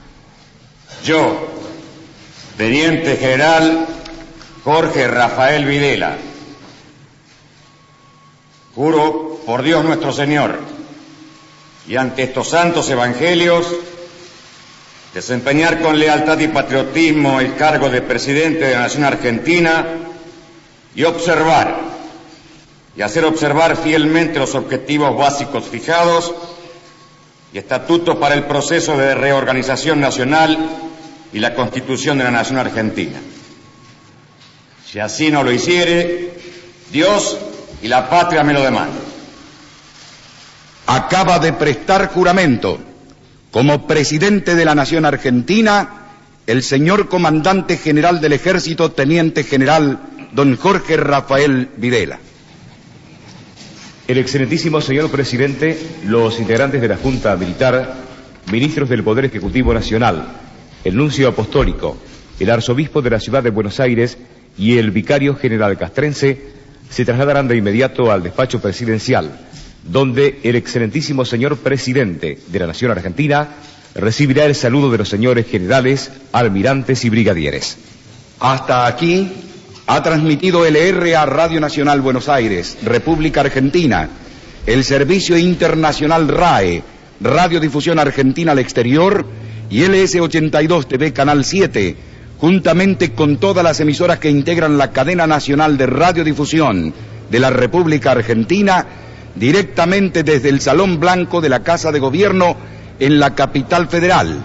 Yo, 1.04 1.47
Teniente 2.58 3.17
General 3.17 3.88
Jorge 4.63 5.08
Rafael 5.08 5.65
Videla, 5.65 6.17
Juro 8.80 9.42
por 9.46 9.62
Dios 9.62 9.84
nuestro 9.84 10.13
Señor 10.13 10.58
y 11.86 11.98
ante 11.98 12.24
estos 12.24 12.48
santos 12.48 12.89
evangelios 12.89 13.68
desempeñar 15.13 15.82
con 15.82 16.00
lealtad 16.00 16.39
y 16.39 16.48
patriotismo 16.48 17.42
el 17.42 17.58
cargo 17.58 17.89
de 17.89 18.02
presidente 18.02 18.63
de 18.63 18.76
la 18.76 18.84
Nación 18.84 19.04
Argentina 19.04 19.86
y 20.96 21.04
observar 21.04 21.78
y 22.96 23.02
hacer 23.02 23.26
observar 23.26 23.76
fielmente 23.76 24.39
los 24.39 24.56
objetivos 24.56 25.18
básicos 25.18 25.65
fijados 25.65 26.34
y 27.52 27.58
estatutos 27.58 28.15
para 28.15 28.36
el 28.36 28.46
proceso 28.46 28.98
de 28.98 29.13
reorganización 29.13 30.00
nacional 30.00 30.58
y 31.34 31.39
la 31.39 31.54
constitución 31.54 32.18
de 32.18 32.24
la 32.24 32.32
Nación 32.32 32.60
Argentina. 32.60 33.20
Si 34.89 35.02
así 35.02 35.32
no 35.32 35.44
lo 35.44 35.52
hiciere, 35.52 36.32
Dios 36.94 37.39
y 37.82 37.88
la 37.88 38.10
patria 38.10 38.44
me 38.44 38.54
lo 38.54 38.62
demandan. 38.62 39.00
Acaba 40.88 41.39
de 41.39 41.54
prestar 41.54 42.08
juramento 42.10 42.80
como 43.52 43.88
presidente 43.88 44.56
de 44.56 44.65
la 44.65 44.76
Nación 44.76 45.06
Argentina 45.06 46.00
el 46.48 46.63
señor 46.63 47.10
comandante 47.10 47.78
general 47.78 48.22
del 48.22 48.34
ejército, 48.34 48.92
teniente 48.92 49.44
general 49.44 50.00
don 50.32 50.56
Jorge 50.58 50.98
Rafael 50.98 51.70
Videla. 51.78 52.20
El 54.08 54.18
excelentísimo 54.18 54.82
señor 54.82 55.12
presidente, 55.12 55.78
los 56.06 56.39
integrantes 56.39 56.82
de 56.82 56.88
la 56.88 56.98
Junta 56.98 57.36
Militar, 57.36 57.94
ministros 58.52 58.89
del 58.89 59.04
Poder 59.04 59.26
Ejecutivo 59.26 59.72
Nacional, 59.76 60.26
el 60.84 60.96
nuncio 60.96 61.28
apostólico, 61.28 61.98
el 62.39 62.50
arzobispo 62.50 63.04
de 63.04 63.12
la 63.12 63.20
ciudad 63.20 63.44
de 63.44 63.52
Buenos 63.52 63.80
Aires 63.80 64.18
y 64.58 64.80
el 64.80 64.89
vicario 64.89 65.36
general 65.36 65.78
castrense 65.78 66.59
se 66.89 67.06
trasladarán 67.06 67.47
de 67.47 67.58
inmediato 67.58 68.12
al 68.12 68.23
despacho 68.23 68.60
presidencial, 68.60 69.39
donde 69.84 70.39
el 70.43 70.56
excelentísimo 70.56 71.25
señor 71.25 71.58
presidente 71.58 72.39
de 72.47 72.60
la 72.60 72.67
Nación 72.67 72.91
Argentina 72.91 73.47
recibirá 73.95 74.45
el 74.45 74.56
saludo 74.56 74.91
de 74.91 74.97
los 74.97 75.10
señores 75.10 75.47
generales, 75.47 76.12
almirantes 76.32 77.06
y 77.06 77.10
brigadieres. 77.10 77.78
Hasta 78.39 78.88
aquí 78.88 79.32
ha 79.88 80.04
transmitido 80.04 80.65
LRA 80.69 81.25
Radio 81.25 81.60
Nacional 81.60 82.02
Buenos 82.02 82.30
Aires, 82.30 82.78
República 82.84 83.41
Argentina, 83.41 84.10
el 84.65 84.84
Servicio 84.84 85.38
Internacional 85.38 86.28
RAE, 86.28 86.84
Radiodifusión 87.21 87.99
Argentina 87.99 88.52
al 88.52 88.60
Exterior 88.60 89.25
y 89.69 89.82
LS82 89.82 90.88
TV 90.88 91.12
Canal 91.12 91.43
7, 91.43 91.95
juntamente 92.39 93.12
con 93.12 93.38
todas 93.38 93.63
las 93.63 93.80
emisoras 93.80 94.19
que 94.19 94.30
integran 94.30 94.78
la 94.78 94.91
cadena 94.91 95.28
nacional 95.28 95.78
de 95.78 95.86
radiodifusión 95.86 96.93
de 97.30 97.39
la 97.39 97.49
República 97.49 98.12
Argentina, 98.12 98.86
directamente 99.36 100.23
desde 100.23 100.49
el 100.49 100.62
Salón 100.62 100.99
Blanco 100.99 101.41
de 101.41 101.49
la 101.49 101.62
Casa 101.62 101.91
de 101.91 101.99
Gobierno 101.99 102.56
en 102.99 103.19
la 103.19 103.36
capital 103.36 103.88
federal. 103.88 104.38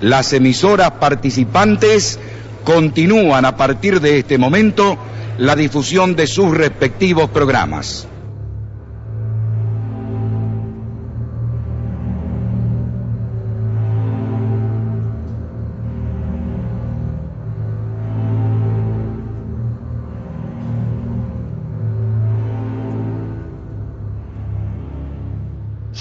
Las 0.00 0.32
emisoras 0.32 0.92
participantes 0.92 2.18
continúan 2.64 3.44
a 3.44 3.56
partir 3.56 4.00
de 4.00 4.18
este 4.18 4.38
momento 4.38 4.98
la 5.38 5.54
difusión 5.54 6.16
de 6.16 6.26
sus 6.26 6.56
respectivos 6.56 7.30
programas. 7.30 8.08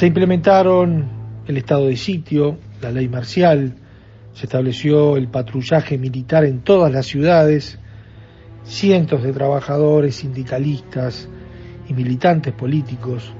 Se 0.02 0.08
implementaron 0.08 1.08
el 1.46 1.58
estado 1.58 1.86
de 1.86 1.96
sitio, 1.96 2.58
la 2.82 2.90
ley 2.90 3.08
marcial, 3.08 3.76
se 4.34 4.48
estableció 4.48 5.16
el 5.16 5.28
patrullaje 5.28 6.00
militar 6.00 6.44
en 6.44 6.62
todas 6.62 6.92
las 6.92 7.06
ciudades, 7.06 7.78
cientos 8.64 9.22
de 9.22 9.32
trabajadores, 9.32 10.16
sindicalistas 10.16 11.30
y 11.88 11.94
militantes 11.94 12.52
políticos 12.52 13.32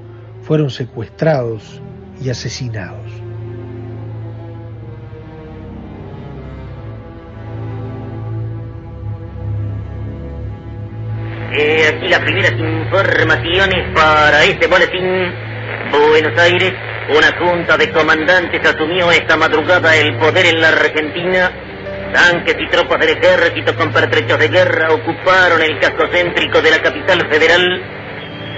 fueron 0.42 0.70
secuestrados 0.70 1.82
y 2.24 2.30
asesinados. 2.30 3.10
Eh, 11.58 11.88
aquí 11.88 12.06
las 12.06 12.20
primeras 12.20 12.52
informaciones 12.52 13.92
para 13.96 14.44
este 14.44 14.68
boletín. 14.68 15.51
Buenos 15.92 16.40
Aires, 16.40 16.72
una 17.14 17.38
junta 17.38 17.76
de 17.76 17.90
comandantes 17.90 18.66
asumió 18.66 19.10
esta 19.10 19.36
madrugada 19.36 19.94
el 19.94 20.16
poder 20.16 20.46
en 20.46 20.60
la 20.62 20.68
Argentina. 20.68 21.52
Tanques 22.14 22.56
y 22.58 22.66
tropas 22.68 22.98
del 22.98 23.18
ejército 23.18 23.76
con 23.76 23.92
pertrechos 23.92 24.38
de 24.38 24.48
guerra 24.48 24.88
ocuparon 24.90 25.60
el 25.60 25.78
casco 25.78 26.04
céntrico 26.10 26.62
de 26.62 26.70
la 26.70 26.78
capital 26.80 27.28
federal. 27.30 27.82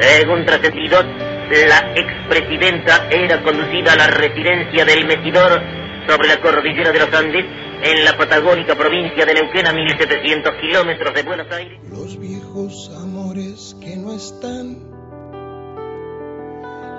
Según 0.00 0.46
trascendido, 0.46 1.02
la 1.02 1.92
expresidenta 1.96 3.08
era 3.10 3.42
conducida 3.42 3.94
a 3.94 3.96
la 3.96 4.06
residencia 4.06 4.84
del 4.84 5.04
Mestidor 5.04 5.60
sobre 6.06 6.28
la 6.28 6.40
cordillera 6.40 6.92
de 6.92 6.98
los 7.00 7.12
Andes, 7.12 7.44
en 7.82 8.04
la 8.04 8.16
patagónica 8.16 8.76
provincia 8.76 9.26
de 9.26 9.34
Neuquén, 9.34 9.66
a 9.66 9.72
1700 9.72 10.52
kilómetros 10.60 11.14
de 11.14 11.22
Buenos 11.22 11.50
Aires. 11.50 11.80
Los 11.90 12.18
viejos 12.18 12.92
amores 13.02 13.76
que 13.80 13.96
no 13.96 14.14
están, 14.14 14.93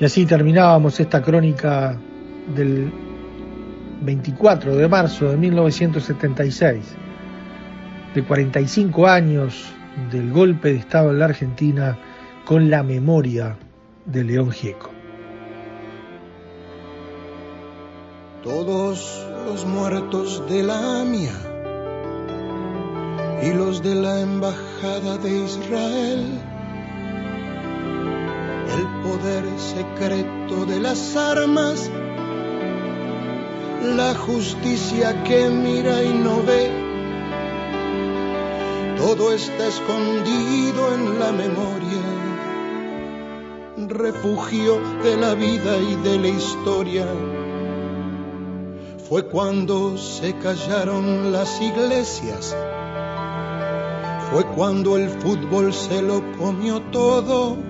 Y 0.00 0.04
así 0.06 0.24
terminábamos 0.24 0.98
esta 0.98 1.20
crónica 1.20 1.94
del 2.56 2.90
24 4.00 4.74
de 4.74 4.88
marzo 4.88 5.28
de 5.28 5.36
1976, 5.36 6.96
de 8.14 8.24
45 8.24 9.06
años 9.06 9.70
del 10.10 10.32
golpe 10.32 10.72
de 10.72 10.78
Estado 10.78 11.10
en 11.10 11.18
la 11.18 11.26
Argentina 11.26 11.98
con 12.46 12.70
la 12.70 12.82
memoria 12.82 13.58
de 14.06 14.24
León 14.24 14.50
Gieco. 14.50 14.90
Todos 18.42 19.28
los 19.44 19.66
muertos 19.66 20.42
de 20.48 20.62
la 20.62 21.02
AMIA 21.02 21.34
y 23.42 23.52
los 23.52 23.82
de 23.82 23.96
la 23.96 24.20
Embajada 24.22 25.18
de 25.18 25.44
Israel 25.44 26.49
al 28.72 29.02
poder 29.02 29.44
secreto 29.58 30.64
de 30.66 30.80
las 30.80 31.16
armas, 31.16 31.90
la 33.82 34.14
justicia 34.14 35.24
que 35.24 35.48
mira 35.48 36.02
y 36.02 36.12
no 36.12 36.42
ve, 36.42 36.70
todo 38.96 39.32
está 39.32 39.66
escondido 39.66 40.94
en 40.94 41.18
la 41.18 41.32
memoria, 41.32 42.04
refugio 43.88 44.80
de 45.02 45.16
la 45.16 45.34
vida 45.34 45.76
y 45.78 45.96
de 45.96 46.18
la 46.18 46.28
historia. 46.28 47.06
Fue 49.08 49.26
cuando 49.26 49.98
se 49.98 50.34
callaron 50.34 51.32
las 51.32 51.60
iglesias, 51.60 52.54
fue 54.30 54.44
cuando 54.54 54.96
el 54.96 55.08
fútbol 55.08 55.72
se 55.72 56.00
lo 56.02 56.22
comió 56.38 56.80
todo, 56.92 57.69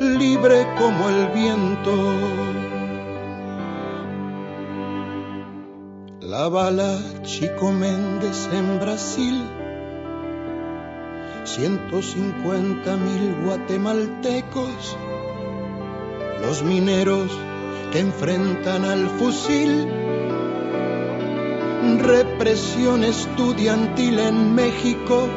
libre 0.00 0.66
como 0.78 1.08
el 1.08 1.26
viento. 1.28 1.94
La 6.20 6.48
bala 6.48 6.98
Chico 7.22 7.72
Méndez 7.72 8.48
en 8.52 8.78
Brasil, 8.78 9.42
150 11.44 12.96
mil 12.96 13.34
guatemaltecos, 13.44 14.96
los 16.42 16.62
mineros 16.62 17.30
que 17.92 18.00
enfrentan 18.00 18.84
al 18.84 19.08
fusil, 19.08 19.88
represión 21.98 23.02
estudiantil 23.02 24.18
en 24.18 24.54
México, 24.54 25.28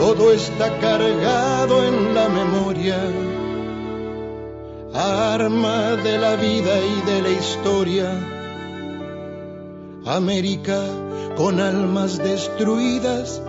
todo 0.00 0.32
está 0.32 0.78
cargado 0.78 1.84
en 1.84 2.14
la 2.14 2.26
memoria, 2.30 2.98
arma 4.94 5.96
de 5.96 6.16
la 6.16 6.36
vida 6.36 6.74
y 6.80 7.02
de 7.02 7.20
la 7.20 7.28
historia. 7.28 8.08
América 10.06 10.80
con 11.36 11.60
almas 11.60 12.16
destruidas, 12.16 13.42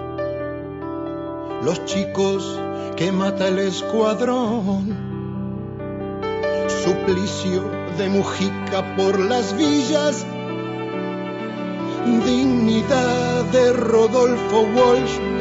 los 1.63 1.85
chicos 1.85 2.59
que 2.97 3.13
mata 3.13 3.47
el 3.47 3.59
escuadrón, 3.59 4.83
suplicio 6.83 7.63
de 7.97 8.09
Mujica 8.09 8.95
por 8.97 9.17
las 9.19 9.55
villas, 9.55 10.25
dignidad 12.25 13.45
de 13.53 13.71
Rodolfo 13.71 14.67
Walsh, 14.75 15.40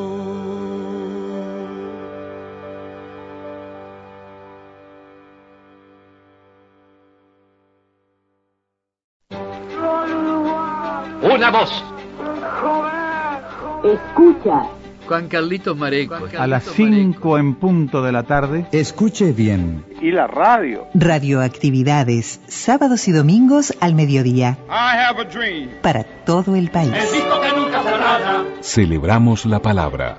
Una 11.33 11.49
voz. 11.49 11.83
Escucha. 13.83 14.63
Juan 15.07 15.27
Carlitos 15.27 15.77
Mareco. 15.77 16.15
A 16.37 16.47
las 16.47 16.63
5 16.63 17.37
en 17.37 17.55
punto 17.55 18.01
de 18.01 18.11
la 18.11 18.23
tarde. 18.23 18.67
Escuche 18.71 19.31
bien. 19.31 19.83
Y 20.01 20.11
la 20.11 20.27
radio. 20.27 20.87
Radioactividades, 20.93 22.41
sábados 22.47 23.07
y 23.07 23.11
domingos 23.11 23.73
al 23.79 23.93
mediodía. 23.93 24.57
I 24.69 24.97
have 24.97 25.21
a 25.21 25.25
dream. 25.25 25.69
Para 25.81 26.03
todo 26.03 26.55
el 26.55 26.69
país. 26.69 26.91
Que 26.91 27.59
nunca. 27.59 27.81
Celebramos 28.61 29.45
la 29.45 29.61
palabra. 29.61 30.17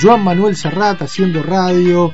Joan 0.00 0.22
Manuel 0.22 0.56
Serrat 0.56 1.00
haciendo 1.00 1.42
radio, 1.42 2.12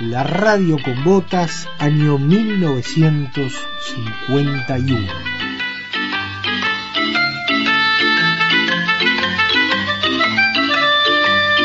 la 0.00 0.24
radio 0.24 0.78
con 0.82 1.04
botas, 1.04 1.68
año 1.78 2.16
1951. 2.16 5.12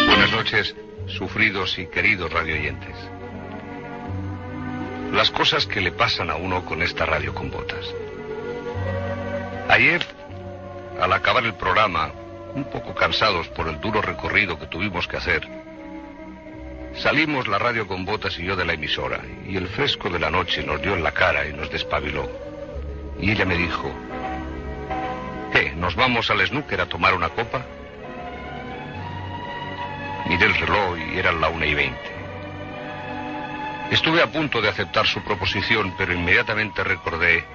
Buenas 0.07 0.31
noches, 0.33 0.75
sufridos 1.07 1.79
y 1.79 1.87
queridos 1.87 2.33
radioyentes. 2.33 2.97
Las 5.13 5.31
cosas 5.31 5.65
que 5.65 5.79
le 5.79 5.93
pasan 5.93 6.29
a 6.29 6.35
uno 6.35 6.65
con 6.65 6.81
esta 6.81 7.05
radio 7.05 7.33
con 7.33 7.49
botas. 7.49 7.85
Ayer, 9.69 10.05
al 10.99 11.13
acabar 11.13 11.45
el 11.45 11.53
programa, 11.53 12.11
un 12.53 12.65
poco 12.65 12.93
cansados 12.93 13.47
por 13.47 13.69
el 13.69 13.79
duro 13.79 14.01
recorrido 14.01 14.59
que 14.59 14.67
tuvimos 14.67 15.07
que 15.07 15.15
hacer, 15.15 15.64
salimos 16.97 17.47
la 17.47 17.59
radio 17.59 17.87
con 17.87 18.05
botas 18.05 18.37
y 18.39 18.45
yo 18.45 18.55
de 18.55 18.65
la 18.65 18.73
emisora, 18.73 19.21
y 19.47 19.57
el 19.57 19.67
fresco 19.67 20.09
de 20.09 20.19
la 20.19 20.29
noche 20.29 20.63
nos 20.63 20.81
dio 20.81 20.93
en 20.95 21.03
la 21.03 21.11
cara 21.11 21.47
y 21.47 21.53
nos 21.53 21.69
despabiló. 21.69 22.29
Y 23.19 23.31
ella 23.31 23.45
me 23.45 23.57
dijo, 23.57 23.91
¿qué? 25.51 25.71
¿Nos 25.71 25.95
vamos 25.95 26.29
al 26.29 26.45
snooker 26.45 26.81
a 26.81 26.85
tomar 26.85 27.13
una 27.13 27.29
copa? 27.29 27.65
Miré 30.27 30.45
el 30.45 30.55
reloj 30.55 30.97
y 30.97 31.19
eran 31.19 31.39
la 31.39 31.49
una 31.49 31.65
y 31.65 31.73
veinte. 31.75 32.15
Estuve 33.91 34.21
a 34.21 34.31
punto 34.31 34.61
de 34.61 34.69
aceptar 34.69 35.05
su 35.05 35.23
proposición, 35.23 35.93
pero 35.97 36.13
inmediatamente 36.13 36.83
recordé 36.83 37.45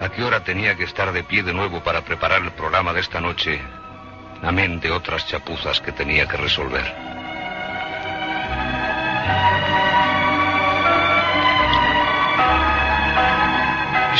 a 0.00 0.08
qué 0.08 0.22
hora 0.22 0.44
tenía 0.44 0.76
que 0.76 0.84
estar 0.84 1.12
de 1.12 1.24
pie 1.24 1.42
de 1.42 1.52
nuevo 1.52 1.82
para 1.82 2.02
preparar 2.02 2.42
el 2.42 2.52
programa 2.52 2.92
de 2.92 3.00
esta 3.00 3.20
noche, 3.20 3.60
amén 4.42 4.78
de 4.78 4.92
otras 4.92 5.26
chapuzas 5.26 5.80
que 5.80 5.90
tenía 5.90 6.28
que 6.28 6.36
resolver. 6.36 7.17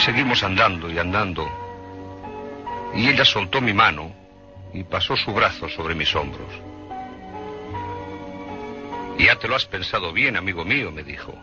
Seguimos 0.09 0.43
andando 0.43 0.91
y 0.91 0.99
andando, 0.99 1.47
y 2.95 3.11
ella 3.11 3.27
soltó 3.27 3.61
mi 3.61 3.75
mano 3.75 4.11
y 4.73 4.83
pasó 4.83 5.15
su 5.19 5.35
brazo 5.35 5.69
sobre 5.69 5.95
mis 5.95 6.17
hombros. 6.17 6.49
Ya 9.19 9.37
te 9.37 9.47
lo 9.47 9.55
has 9.55 9.67
pensado 9.67 10.11
bien, 10.15 10.39
amigo 10.39 10.65
mío, 10.65 10.91
me 10.91 11.03
dijo. 11.03 11.35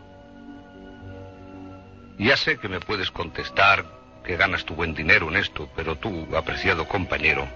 Ya 2.18 2.36
sé 2.38 2.58
que 2.58 2.68
me 2.68 2.80
puedes 2.80 3.12
contestar 3.12 3.86
que 4.24 4.36
ganas 4.36 4.66
tu 4.66 4.74
buen 4.74 4.96
dinero 4.96 5.30
en 5.30 5.36
esto, 5.36 5.70
pero 5.76 6.00
tú, 6.00 6.28
apreciado 6.36 6.88
compañero, 6.88 7.48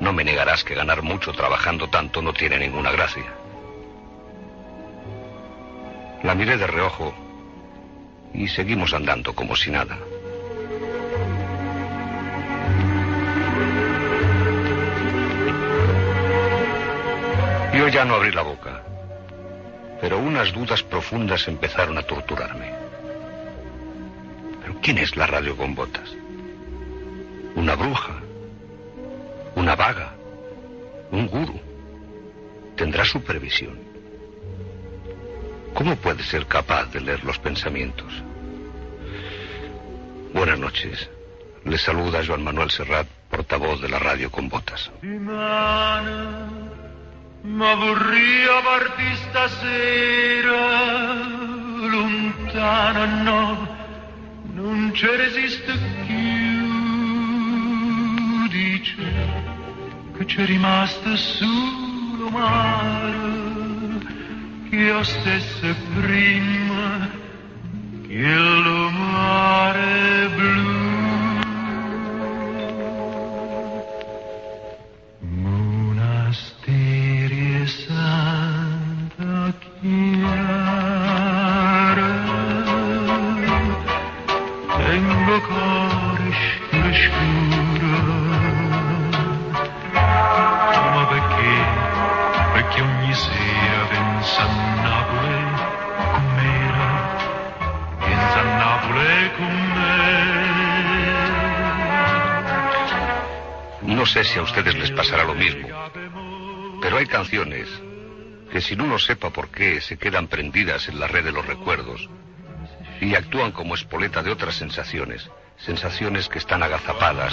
no 0.00 0.12
me 0.12 0.24
negarás 0.24 0.64
que 0.64 0.74
ganar 0.74 1.02
mucho 1.02 1.32
trabajando 1.34 1.88
tanto 1.88 2.20
no 2.20 2.32
tiene 2.32 2.58
ninguna 2.58 2.90
gracia. 2.90 3.32
La 6.24 6.34
miré 6.34 6.56
de 6.56 6.66
reojo 6.66 7.29
y 8.32 8.48
seguimos 8.48 8.94
andando 8.94 9.34
como 9.34 9.56
si 9.56 9.70
nada. 9.70 9.98
Yo 17.74 17.88
ya 17.88 18.04
no 18.04 18.14
abrí 18.14 18.32
la 18.32 18.42
boca, 18.42 18.82
pero 20.00 20.18
unas 20.18 20.52
dudas 20.52 20.82
profundas 20.82 21.46
empezaron 21.48 21.96
a 21.98 22.02
torturarme. 22.02 22.72
¿Pero 24.60 24.74
quién 24.82 24.98
es 24.98 25.16
la 25.16 25.26
radio 25.26 25.56
con 25.56 25.74
botas? 25.74 26.10
¿Una 27.54 27.74
bruja? 27.74 28.20
¿Una 29.54 29.76
vaga? 29.76 30.14
Un 31.10 31.26
gurú. 31.26 31.60
Tendrá 32.76 33.04
supervisión. 33.04 33.89
¿Cómo 35.74 35.96
puede 35.96 36.22
ser 36.22 36.46
capaz 36.46 36.86
de 36.92 37.00
leer 37.00 37.24
los 37.24 37.38
pensamientos? 37.38 38.12
Buenas 40.34 40.58
noches. 40.58 41.08
Le 41.64 41.76
saluda 41.78 42.22
Joan 42.24 42.42
Manuel 42.44 42.70
Serrat, 42.70 43.06
portavoz 43.30 43.80
de 43.80 43.88
la 43.88 43.98
radio 43.98 44.30
con 44.30 44.48
botas. 44.48 44.90
M'avorria 47.42 48.62
partir 48.62 49.16
stasera 49.30 50.60
lontano, 51.88 53.06
no, 53.24 53.68
non 54.52 54.92
ci 54.94 55.06
resiste 55.06 55.72
più. 56.06 56.68
Dice 58.48 58.94
che 60.18 60.24
c'è 60.26 60.44
rimasto 60.44 61.16
solo 61.16 62.28
mare, 62.30 63.39
io 64.70 65.02
stesse 65.02 65.74
prima 65.94 67.08
che 68.06 68.34
l'umare 68.34 70.28
blu. 70.36 70.49
Ustedes 104.50 104.74
les 104.74 104.90
pasará 104.90 105.22
lo 105.22 105.34
mismo, 105.34 105.68
pero 106.82 106.98
hay 106.98 107.06
canciones 107.06 107.68
que 108.50 108.60
sin 108.60 108.80
uno 108.80 108.98
sepa 108.98 109.30
por 109.30 109.48
qué 109.48 109.80
se 109.80 109.96
quedan 109.96 110.26
prendidas 110.26 110.88
en 110.88 110.98
la 110.98 111.06
red 111.06 111.24
de 111.24 111.30
los 111.30 111.46
recuerdos 111.46 112.08
y 113.00 113.14
actúan 113.14 113.52
como 113.52 113.76
espoleta 113.76 114.24
de 114.24 114.32
otras 114.32 114.56
sensaciones, 114.56 115.30
sensaciones 115.56 116.28
que 116.28 116.38
están 116.38 116.64
agazapadas, 116.64 117.32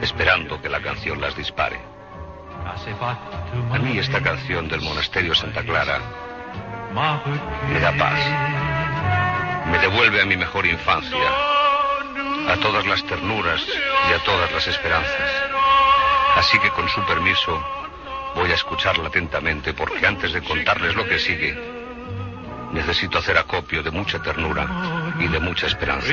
esperando 0.00 0.60
que 0.62 0.70
la 0.70 0.80
canción 0.80 1.20
las 1.20 1.36
dispare. 1.36 1.78
A 2.64 3.78
mí 3.78 3.98
esta 3.98 4.22
canción 4.22 4.68
del 4.68 4.80
monasterio 4.80 5.34
Santa 5.34 5.62
Clara 5.62 6.00
me 7.70 7.78
da 7.78 7.92
paz, 7.92 8.20
me 9.70 9.78
devuelve 9.80 10.22
a 10.22 10.24
mi 10.24 10.38
mejor 10.38 10.64
infancia, 10.64 11.28
a 12.48 12.56
todas 12.62 12.86
las 12.86 13.04
ternuras 13.04 13.62
y 14.08 14.14
a 14.14 14.24
todas 14.24 14.50
las 14.50 14.66
esperanzas. 14.66 15.57
Así 16.38 16.56
que 16.60 16.70
con 16.70 16.88
su 16.88 17.04
permiso 17.04 17.60
voy 18.36 18.52
a 18.52 18.54
escucharla 18.54 19.08
atentamente 19.08 19.74
porque 19.74 20.06
antes 20.06 20.32
de 20.32 20.40
contarles 20.40 20.94
lo 20.94 21.04
que 21.04 21.18
sigue, 21.18 21.52
necesito 22.72 23.18
hacer 23.18 23.36
acopio 23.36 23.82
de 23.82 23.90
mucha 23.90 24.22
ternura 24.22 24.64
y 25.18 25.26
de 25.26 25.40
mucha 25.40 25.66
esperanza. 25.66 26.06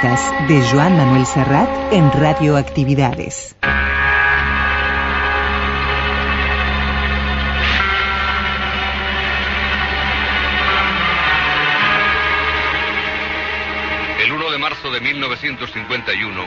De 0.00 0.62
Joan 0.62 0.96
Manuel 0.96 1.26
Serrat 1.26 1.92
en 1.92 2.10
Radioactividades. 2.10 3.54
El 14.24 14.32
1 14.32 14.50
de 14.50 14.58
marzo 14.58 14.90
de 14.90 15.00
1951 15.00 16.44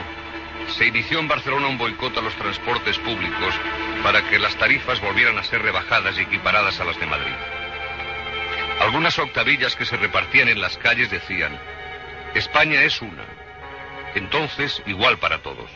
se 0.76 0.88
inició 0.88 1.20
en 1.20 1.28
Barcelona 1.28 1.68
un 1.68 1.78
boicot 1.78 2.18
a 2.18 2.22
los 2.22 2.34
transportes 2.34 2.98
públicos 2.98 3.54
para 4.02 4.28
que 4.28 4.40
las 4.40 4.56
tarifas 4.56 5.00
volvieran 5.00 5.38
a 5.38 5.44
ser 5.44 5.62
rebajadas 5.62 6.18
y 6.18 6.22
equiparadas 6.22 6.80
a 6.80 6.86
las 6.86 7.00
de 7.00 7.06
Madrid. 7.06 7.36
Algunas 8.82 9.20
octavillas 9.20 9.76
que 9.76 9.86
se 9.86 9.98
repartían 9.98 10.48
en 10.48 10.60
las 10.60 10.76
calles 10.80 11.12
decían, 11.12 11.56
España 12.34 12.82
es 12.82 13.00
una, 13.00 13.33
entonces 14.16 14.82
igual 14.86 15.18
para 15.18 15.40
todos. 15.40 15.70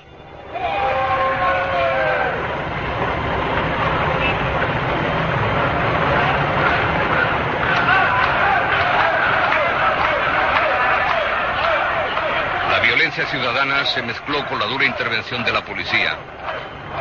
La 12.72 12.80
violencia 12.80 13.26
ciudadana 13.28 13.86
se 13.86 14.02
mezcló 14.02 14.46
con 14.48 14.60
la 14.60 14.66
dura 14.66 14.86
intervención 14.86 15.44
de 15.44 15.52
la 15.52 15.64
policía. 15.64 16.18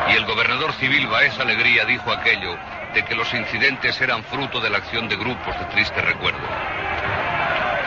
Y 0.08 0.16
el 0.16 0.24
gobernador 0.24 0.72
civil 0.74 1.06
Baez 1.06 1.38
Alegría 1.40 1.84
dijo 1.84 2.10
aquello 2.12 2.56
de 2.94 3.04
que 3.04 3.14
los 3.14 3.32
incidentes 3.34 4.00
eran 4.00 4.24
fruto 4.24 4.60
de 4.60 4.70
la 4.70 4.78
acción 4.78 5.08
de 5.08 5.16
grupos 5.16 5.58
de 5.58 5.64
triste 5.66 6.00
recuerdo. 6.00 6.46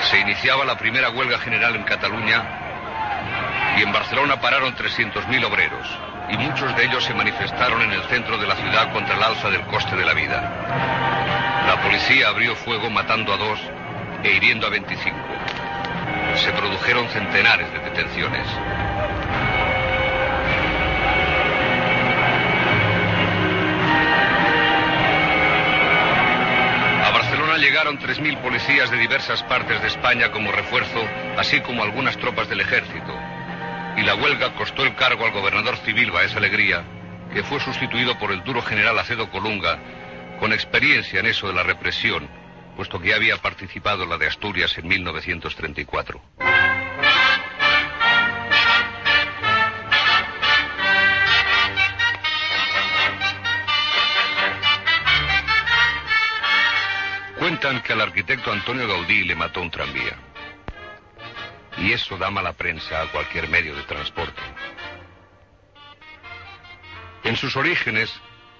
Se 0.01 0.19
iniciaba 0.19 0.65
la 0.65 0.77
primera 0.77 1.09
huelga 1.09 1.39
general 1.39 1.75
en 1.75 1.83
Cataluña 1.83 2.68
y 3.79 3.83
en 3.83 3.93
Barcelona 3.93 4.41
pararon 4.41 4.75
300.000 4.75 5.45
obreros 5.45 5.87
y 6.29 6.37
muchos 6.37 6.75
de 6.75 6.83
ellos 6.83 7.01
se 7.01 7.13
manifestaron 7.13 7.81
en 7.81 7.93
el 7.93 8.03
centro 8.03 8.37
de 8.37 8.45
la 8.45 8.55
ciudad 8.55 8.91
contra 8.91 9.15
el 9.15 9.23
alza 9.23 9.49
del 9.49 9.61
coste 9.61 9.95
de 9.95 10.05
la 10.05 10.13
vida. 10.13 11.65
La 11.65 11.81
policía 11.81 12.27
abrió 12.27 12.55
fuego 12.57 12.89
matando 12.89 13.33
a 13.33 13.37
dos 13.37 13.59
e 14.23 14.33
hiriendo 14.33 14.67
a 14.67 14.69
25. 14.69 15.17
Se 16.35 16.51
produjeron 16.51 17.07
centenares 17.07 17.71
de 17.71 17.79
detenciones. 17.79 18.47
A 27.05 27.11
Barcelona 27.13 27.57
llegaron 27.57 27.97
3.000 27.97 28.41
policías 28.41 28.91
de 28.91 28.97
diversas 28.97 29.41
partes 29.43 29.81
de 29.81 29.87
España 29.87 30.31
como 30.31 30.51
refuerzo, 30.51 31.01
así 31.37 31.61
como 31.61 31.83
algunas 31.83 32.17
tropas 32.17 32.49
del 32.49 32.59
ejército. 32.59 33.28
Y 33.99 34.03
la 34.03 34.15
huelga 34.15 34.53
costó 34.53 34.85
el 34.85 34.95
cargo 34.95 35.25
al 35.25 35.33
gobernador 35.33 35.75
civil 35.79 36.09
Baez 36.09 36.33
Alegría, 36.33 36.85
que 37.33 37.43
fue 37.43 37.59
sustituido 37.59 38.17
por 38.17 38.31
el 38.31 38.41
duro 38.45 38.61
general 38.61 38.97
Acedo 38.97 39.29
Colunga, 39.29 39.77
con 40.39 40.53
experiencia 40.53 41.19
en 41.19 41.25
eso 41.25 41.49
de 41.49 41.53
la 41.53 41.63
represión, 41.63 42.29
puesto 42.77 43.01
que 43.01 43.13
había 43.13 43.35
participado 43.35 44.03
en 44.03 44.09
la 44.09 44.17
de 44.17 44.27
Asturias 44.27 44.77
en 44.77 44.87
1934. 44.87 46.21
Cuentan 57.37 57.81
que 57.81 57.91
al 57.91 57.99
arquitecto 57.99 58.53
Antonio 58.53 58.87
Gaudí 58.87 59.25
le 59.25 59.35
mató 59.35 59.59
un 59.59 59.69
tranvía. 59.69 60.15
Y 61.77 61.93
eso 61.93 62.17
da 62.17 62.29
mala 62.29 62.53
prensa 62.53 63.01
a 63.01 63.11
cualquier 63.11 63.47
medio 63.49 63.75
de 63.75 63.83
transporte. 63.83 64.41
En 67.23 67.35
sus 67.35 67.55
orígenes, 67.55 68.11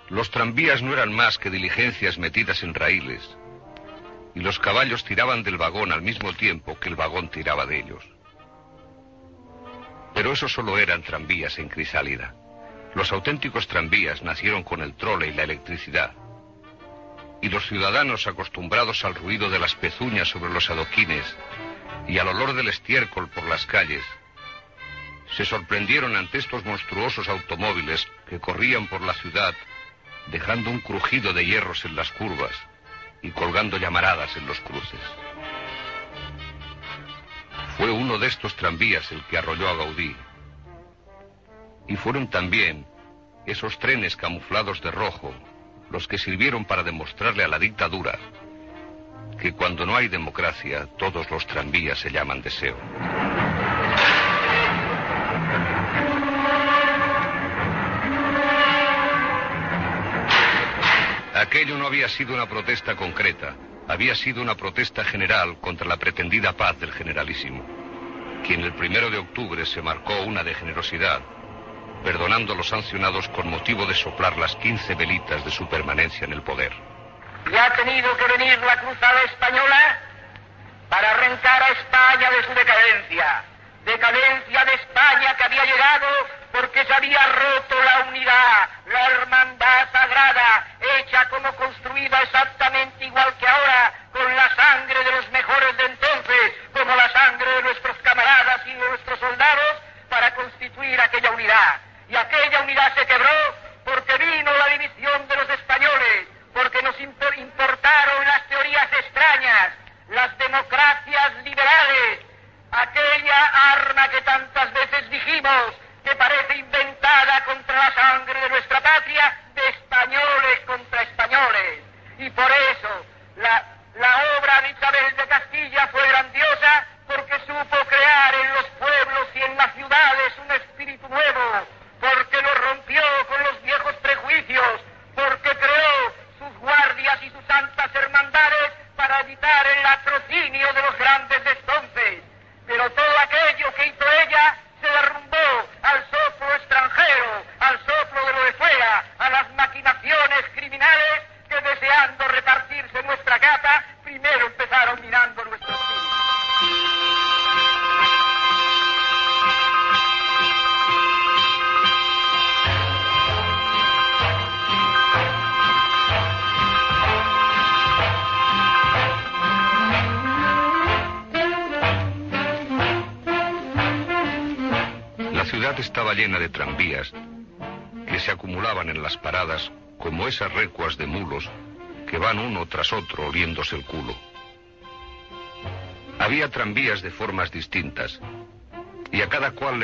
Los 0.09 0.31
tranvías 0.31 0.81
no 0.81 0.91
eran 0.91 1.13
más 1.13 1.37
que 1.37 1.51
diligencias 1.51 2.17
metidas 2.17 2.63
en 2.63 2.73
raíles, 2.73 3.37
y 4.33 4.39
los 4.39 4.57
caballos 4.57 5.03
tiraban 5.03 5.43
del 5.43 5.57
vagón 5.57 5.91
al 5.91 6.01
mismo 6.01 6.33
tiempo 6.33 6.79
que 6.79 6.89
el 6.89 6.95
vagón 6.95 7.29
tiraba 7.29 7.67
de 7.67 7.79
ellos. 7.79 8.03
Pero 10.15 10.33
eso 10.33 10.49
solo 10.49 10.79
eran 10.79 11.03
tranvías 11.03 11.59
en 11.59 11.69
crisálida. 11.69 12.33
Los 12.95 13.11
auténticos 13.11 13.67
tranvías 13.67 14.23
nacieron 14.23 14.63
con 14.63 14.81
el 14.81 14.95
trole 14.95 15.27
y 15.27 15.33
la 15.33 15.43
electricidad. 15.43 16.11
Y 17.41 17.49
los 17.49 17.67
ciudadanos 17.67 18.27
acostumbrados 18.27 19.05
al 19.05 19.15
ruido 19.15 19.49
de 19.49 19.59
las 19.59 19.75
pezuñas 19.75 20.27
sobre 20.27 20.51
los 20.51 20.69
adoquines 20.69 21.35
y 22.07 22.17
al 22.17 22.27
olor 22.27 22.53
del 22.53 22.67
estiércol 22.67 23.29
por 23.29 23.43
las 23.45 23.65
calles, 23.65 24.03
se 25.37 25.45
sorprendieron 25.45 26.15
ante 26.15 26.39
estos 26.39 26.65
monstruosos 26.65 27.29
automóviles 27.29 28.07
que 28.27 28.39
corrían 28.39 28.87
por 28.87 29.01
la 29.01 29.13
ciudad 29.13 29.53
dejando 30.31 30.69
un 30.69 30.79
crujido 30.79 31.33
de 31.33 31.45
hierros 31.45 31.85
en 31.85 31.95
las 31.95 32.11
curvas 32.11 32.55
y 33.21 33.31
colgando 33.31 33.77
llamaradas 33.77 34.35
en 34.37 34.47
los 34.47 34.59
cruces. 34.61 34.99
Fue 37.77 37.89
uno 37.91 38.17
de 38.17 38.27
estos 38.27 38.55
tranvías 38.55 39.11
el 39.11 39.23
que 39.25 39.37
arrolló 39.37 39.69
a 39.69 39.75
Gaudí. 39.75 40.15
Y 41.87 41.95
fueron 41.95 42.29
también 42.29 42.85
esos 43.45 43.79
trenes 43.79 44.15
camuflados 44.15 44.81
de 44.81 44.91
rojo 44.91 45.33
los 45.91 46.07
que 46.07 46.17
sirvieron 46.17 46.65
para 46.65 46.83
demostrarle 46.83 47.43
a 47.43 47.47
la 47.47 47.59
dictadura 47.59 48.17
que 49.39 49.53
cuando 49.53 49.85
no 49.85 49.95
hay 49.95 50.07
democracia 50.07 50.87
todos 50.97 51.29
los 51.31 51.47
tranvías 51.47 51.99
se 51.99 52.11
llaman 52.11 52.41
deseo. 52.41 52.77
Aquello 61.33 61.77
no 61.77 61.87
había 61.87 62.09
sido 62.09 62.33
una 62.33 62.47
protesta 62.49 62.95
concreta, 62.97 63.55
había 63.87 64.13
sido 64.13 64.41
una 64.41 64.55
protesta 64.55 65.05
general 65.05 65.57
contra 65.61 65.87
la 65.87 65.97
pretendida 65.97 66.51
paz 66.53 66.77
del 66.79 66.91
generalísimo, 66.91 67.65
quien 68.45 68.61
el 68.61 68.73
primero 68.73 69.09
de 69.09 69.19
octubre 69.19 69.65
se 69.65 69.81
marcó 69.81 70.21
una 70.23 70.43
de 70.43 70.53
generosidad, 70.53 71.21
perdonando 72.03 72.53
a 72.53 72.55
los 72.55 72.69
sancionados 72.69 73.27
con 73.29 73.49
motivo 73.49 73.85
de 73.85 73.95
soplar 73.95 74.37
las 74.37 74.55
15 74.57 74.95
velitas 74.95 75.43
de 75.43 75.51
su 75.51 75.67
permanencia 75.67 76.25
en 76.25 76.33
el 76.33 76.41
poder. 76.41 76.71
Y 77.51 77.55
ha 77.55 77.73
tenido 77.73 78.15
que 78.17 78.37
venir 78.37 78.59
la 78.59 78.79
cruzada 78.79 79.21
española 79.23 79.99
para 80.89 81.11
arrancar 81.11 81.63
a 81.63 81.67
España 81.69 82.31
de 82.31 82.43
su 82.43 82.53
decadencia, 82.53 83.43
decadencia 83.85 84.65
de 84.65 84.73
España 84.73 85.35
que 85.37 85.43
había 85.43 85.65
llegado 85.65 86.07
porque 86.51 86.83
se 86.83 86.93
había 86.93 87.25
roto 87.27 87.75
la 87.83 88.05
unidad, 88.09 88.69
la 88.87 89.05
hermandad 89.05 89.91
sagrada, 89.91 90.67
hecha 90.97 91.29
como 91.29 91.53
construida 91.55 92.21
exactamente 92.23 93.05
igual 93.05 93.33
que 93.37 93.47
ahora, 93.47 93.93
con 94.11 94.35
la 94.35 94.55
sangre 94.55 95.03
de 95.03 95.11
los 95.11 95.29
mejores 95.29 95.77
de 95.77 95.85
entonces, 95.85 96.53
como 96.73 96.95
la 96.95 97.09
sangre 97.11 97.51
de 97.51 97.61
nuestros 97.63 97.97
camaradas 97.97 98.65
y 98.65 98.73
de 98.73 98.89
nuestros 98.89 99.19
soldados, 99.19 99.75
para 100.09 100.33
constituir 100.33 100.99
aquella 100.99 101.31
unidad. 101.31 101.88
Y 102.09 102.15
aquella 102.15 102.61
unidad 102.61 102.93
se 102.95 103.05
quebró 103.05 103.55
porque 103.85 104.17
vino 104.17 104.51
la 104.51 104.67
división 104.67 105.27
de 105.27 105.35
los 105.35 105.49
españoles, 105.49 106.27
porque 106.53 106.81
nos 106.81 106.99
importaron 106.99 108.25
las 108.25 108.47
teorías 108.47 108.91
extrañas, 108.91 109.73
las 110.09 110.37
democracias 110.37 111.43
liberales, 111.43 112.19
aquella 112.71 113.45
arma 113.73 114.09
que 114.09 114.21
tantas 114.21 114.58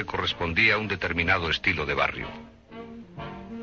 a 0.05 0.11
correspondía 0.11 0.77
un 0.77 0.87
determinado 0.87 1.49
estilo 1.49 1.85
de 1.85 1.93
barrio. 1.93 2.27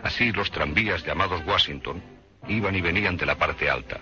Así 0.02 0.32
los 0.32 0.50
tranvías 0.50 1.04
llamados 1.04 1.42
Washington 1.46 2.02
iban 2.48 2.74
y 2.74 2.80
venían 2.80 3.16
de 3.16 3.26
la 3.26 3.36
parte 3.36 3.70
alta. 3.70 4.00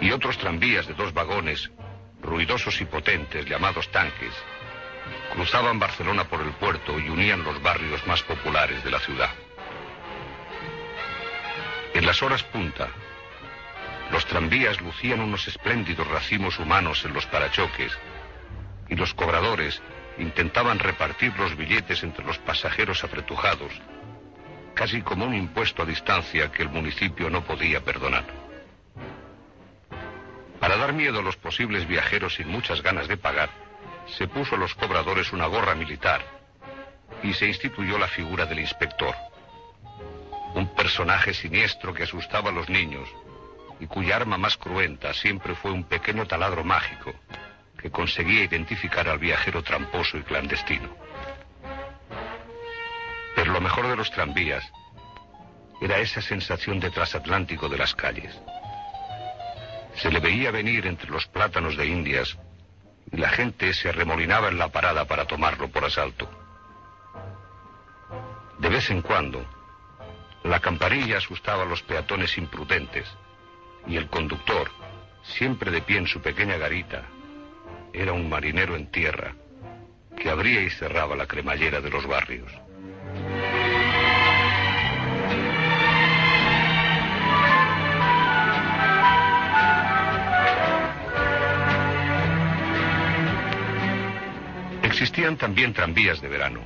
Y 0.00 0.12
otros 0.12 0.38
tranvías 0.38 0.86
de 0.86 0.94
dos 0.94 1.12
vagones, 1.12 1.70
ruidosos 2.22 2.80
y 2.80 2.84
potentes, 2.84 3.46
llamados 3.46 3.90
tanques, 3.90 4.34
cruzaban 5.32 5.78
Barcelona 5.78 6.24
por 6.24 6.40
el 6.42 6.52
puerto 6.52 6.98
y 6.98 7.08
unían 7.08 7.42
los 7.42 7.60
barrios 7.62 8.06
más 8.06 8.22
populares 8.22 8.84
de 8.84 8.90
la 8.90 9.00
ciudad. 9.00 9.30
En 11.94 12.06
las 12.06 12.22
horas 12.22 12.42
punta, 12.44 12.88
los 14.12 14.26
tranvías 14.26 14.80
lucían 14.80 15.20
unos 15.20 15.48
espléndidos 15.48 16.06
racimos 16.08 16.58
humanos 16.58 17.04
en 17.04 17.14
los 17.14 17.26
parachoques 17.26 17.92
y 18.88 18.96
los 18.96 19.14
cobradores 19.14 19.80
intentaban 20.20 20.78
repartir 20.78 21.36
los 21.38 21.56
billetes 21.56 22.02
entre 22.02 22.24
los 22.24 22.38
pasajeros 22.38 23.02
apretujados, 23.04 23.72
casi 24.74 25.02
como 25.02 25.24
un 25.24 25.34
impuesto 25.34 25.82
a 25.82 25.86
distancia 25.86 26.52
que 26.52 26.62
el 26.62 26.68
municipio 26.68 27.30
no 27.30 27.42
podía 27.44 27.80
perdonar. 27.80 28.24
Para 30.60 30.76
dar 30.76 30.92
miedo 30.92 31.20
a 31.20 31.22
los 31.22 31.36
posibles 31.36 31.88
viajeros 31.88 32.34
sin 32.34 32.48
muchas 32.48 32.82
ganas 32.82 33.08
de 33.08 33.16
pagar, 33.16 33.48
se 34.18 34.28
puso 34.28 34.56
a 34.56 34.58
los 34.58 34.74
cobradores 34.74 35.32
una 35.32 35.46
gorra 35.46 35.74
militar 35.74 36.22
y 37.22 37.32
se 37.32 37.46
instituyó 37.46 37.98
la 37.98 38.08
figura 38.08 38.44
del 38.44 38.60
inspector. 38.60 39.14
Un 40.54 40.74
personaje 40.74 41.32
siniestro 41.32 41.94
que 41.94 42.02
asustaba 42.02 42.50
a 42.50 42.52
los 42.52 42.68
niños 42.68 43.08
y 43.78 43.86
cuya 43.86 44.16
arma 44.16 44.36
más 44.36 44.58
cruenta 44.58 45.14
siempre 45.14 45.54
fue 45.54 45.70
un 45.70 45.84
pequeño 45.84 46.26
taladro 46.26 46.62
mágico 46.64 47.14
que 47.80 47.90
conseguía 47.90 48.44
identificar 48.44 49.08
al 49.08 49.18
viajero 49.18 49.62
tramposo 49.62 50.18
y 50.18 50.22
clandestino. 50.22 50.88
Pero 53.34 53.52
lo 53.52 53.60
mejor 53.60 53.88
de 53.88 53.96
los 53.96 54.10
tranvías 54.10 54.64
era 55.80 55.98
esa 55.98 56.20
sensación 56.20 56.78
de 56.78 56.90
transatlántico 56.90 57.68
de 57.68 57.78
las 57.78 57.94
calles. 57.94 58.38
Se 59.96 60.10
le 60.10 60.20
veía 60.20 60.50
venir 60.50 60.86
entre 60.86 61.10
los 61.10 61.26
plátanos 61.26 61.76
de 61.76 61.86
Indias 61.86 62.36
y 63.10 63.16
la 63.16 63.30
gente 63.30 63.72
se 63.72 63.88
arremolinaba 63.88 64.48
en 64.48 64.58
la 64.58 64.68
parada 64.68 65.06
para 65.06 65.24
tomarlo 65.24 65.68
por 65.68 65.84
asalto. 65.84 66.30
De 68.58 68.68
vez 68.68 68.90
en 68.90 69.00
cuando, 69.00 69.44
la 70.44 70.60
campanilla 70.60 71.16
asustaba 71.18 71.62
a 71.62 71.66
los 71.66 71.82
peatones 71.82 72.36
imprudentes 72.36 73.08
y 73.86 73.96
el 73.96 74.08
conductor, 74.08 74.70
siempre 75.22 75.70
de 75.70 75.80
pie 75.80 75.98
en 75.98 76.06
su 76.06 76.20
pequeña 76.20 76.58
garita, 76.58 77.04
era 77.92 78.12
un 78.12 78.28
marinero 78.28 78.76
en 78.76 78.86
tierra 78.86 79.34
que 80.16 80.30
abría 80.30 80.62
y 80.62 80.70
cerraba 80.70 81.16
la 81.16 81.26
cremallera 81.26 81.80
de 81.80 81.90
los 81.90 82.06
barrios. 82.06 82.52
Existían 94.82 95.36
también 95.36 95.72
tranvías 95.72 96.20
de 96.20 96.28
verano. 96.28 96.60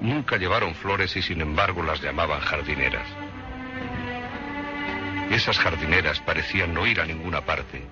Nunca 0.00 0.36
llevaron 0.36 0.74
flores 0.74 1.16
y 1.16 1.22
sin 1.22 1.40
embargo 1.40 1.82
las 1.82 2.02
llamaban 2.02 2.40
jardineras. 2.40 3.06
Esas 5.30 5.58
jardineras 5.58 6.20
parecían 6.20 6.74
no 6.74 6.86
ir 6.86 7.00
a 7.00 7.06
ninguna 7.06 7.40
parte 7.40 7.82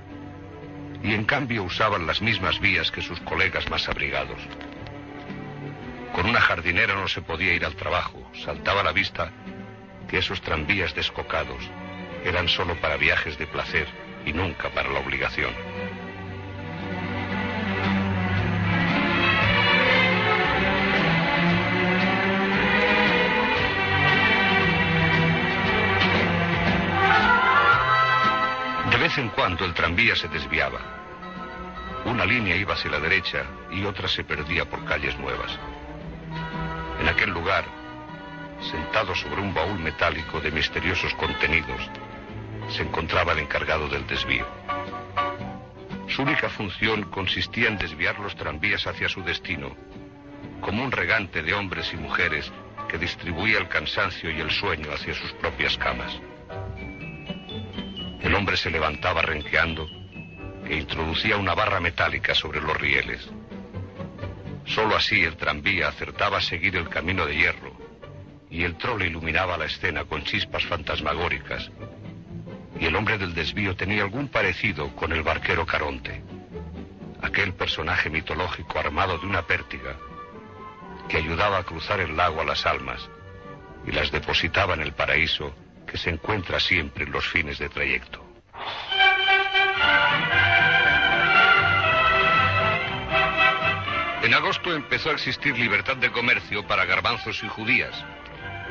y 1.03 1.15
en 1.15 1.25
cambio 1.25 1.65
usaban 1.65 2.07
las 2.07 2.23
mismas 2.23 2.61
vías 2.61 2.91
que 2.91 3.03
sus 3.03 3.21
colegas 3.21 3.69
más 3.71 3.89
abrigados. 3.89 4.41
Con 6.13 6.27
una 6.27 6.41
jardinera 6.41 6.95
no 6.95 7.09
se 7.09 7.23
podía 7.23 7.55
ir 7.55 7.65
al 7.65 7.75
trabajo, 7.75 8.31
saltaba 8.45 8.83
a 8.83 8.85
la 8.85 8.93
vista 8.93 9.31
que 10.09 10.19
esos 10.19 10.41
tranvías 10.43 10.95
descocados 10.95 11.63
eran 12.25 12.49
solo 12.49 12.77
para 12.81 12.97
viajes 12.97 13.39
de 13.39 13.47
placer 13.47 13.87
y 14.25 14.33
nunca 14.33 14.71
para 14.71 14.91
la 14.91 15.01
obligación. 15.01 15.53
Vez 29.13 29.19
en 29.19 29.29
cuando 29.31 29.67
el 29.67 29.75
tranvía 29.75 30.17
se 30.17 30.27
desviaba. 30.29 30.81
Una 32.07 32.25
línea 32.25 32.57
iba 32.57 32.73
hacia 32.73 32.91
la 32.91 32.99
derecha 32.99 33.45
y 33.71 33.85
otra 33.85 34.09
se 34.09 34.25
perdía 34.25 34.65
por 34.65 34.85
calles 34.87 35.19
nuevas. 35.19 35.59
En 36.99 37.09
aquel 37.09 37.31
lugar, 37.31 37.65
sentado 38.61 39.15
sobre 39.15 39.43
un 39.43 39.53
baúl 39.53 39.79
metálico 39.81 40.41
de 40.41 40.51
misteriosos 40.51 41.13
contenidos, 41.15 41.91
se 42.69 42.83
encontraba 42.85 43.33
el 43.33 43.41
encargado 43.41 43.87
del 43.89 44.07
desvío. 44.07 44.47
Su 46.09 46.23
única 46.23 46.49
función 46.49 47.03
consistía 47.11 47.69
en 47.69 47.77
desviar 47.77 48.19
los 48.19 48.35
tranvías 48.35 48.87
hacia 48.87 49.11
su 49.11 49.23
destino, 49.23 49.77
como 50.63 50.83
un 50.83 50.91
regante 50.91 51.43
de 51.43 51.53
hombres 51.53 51.93
y 51.93 51.97
mujeres 51.97 52.51
que 52.89 52.97
distribuía 52.97 53.59
el 53.59 53.69
cansancio 53.69 54.31
y 54.31 54.41
el 54.41 54.51
sueño 54.51 54.91
hacia 54.91 55.13
sus 55.13 55.33
propias 55.33 55.77
camas. 55.77 56.19
El 58.23 58.35
hombre 58.35 58.57
se 58.57 58.71
levantaba 58.71 59.21
renqueando 59.23 59.89
e 60.65 60.77
introducía 60.77 61.37
una 61.37 61.55
barra 61.55 61.81
metálica 61.81 62.35
sobre 62.35 62.61
los 62.61 62.77
rieles. 62.77 63.29
Solo 64.65 64.97
así 64.97 65.25
el 65.25 65.37
tranvía 65.37 65.89
acertaba 65.89 66.39
a 66.39 66.43
seguir 66.43 66.77
el 66.77 66.89
camino 66.89 67.27
de 67.27 67.37
hierro 67.37 67.77
y 68.49 68.65
el 68.65 68.77
trole 68.77 69.07
iluminaba 69.07 69.59
la 69.59 69.65
escena 69.65 70.05
con 70.05 70.23
chispas 70.23 70.65
fantasmagóricas. 70.67 71.71
Y 72.79 72.87
el 72.87 72.95
hombre 72.95 73.19
del 73.19 73.35
desvío 73.35 73.75
tenía 73.75 74.03
algún 74.03 74.29
parecido 74.29 74.95
con 74.95 75.13
el 75.13 75.23
barquero 75.23 75.67
Caronte, 75.67 76.23
aquel 77.23 77.55
personaje 77.55 78.09
mitológico 78.09 78.79
armado 78.79 79.19
de 79.19 79.27
una 79.27 79.43
pértiga 79.43 79.97
que 81.09 81.17
ayudaba 81.17 81.59
a 81.59 81.65
cruzar 81.65 82.01
el 82.01 82.17
lago 82.17 82.41
a 82.41 82.45
las 82.45 82.67
almas 82.67 83.09
y 83.87 83.91
las 83.91 84.11
depositaba 84.13 84.75
en 84.75 84.83
el 84.83 84.93
paraíso 84.93 85.55
que 85.93 85.99
se 85.99 86.09
encuentra 86.09 86.59
siempre 86.59 87.05
en 87.05 87.13
los 87.13 87.29
fines 87.29 87.59
de 87.59 87.69
trayecto. 87.69 88.25
En 94.23 94.33
agosto 94.33 94.75
empezó 94.75 95.11
a 95.11 95.13
existir 95.13 95.59
libertad 95.59 95.99
de 95.99 96.11
comercio 96.11 96.67
para 96.67 96.87
garbanzos 96.87 97.45
y 97.45 97.49
judías, 97.49 97.95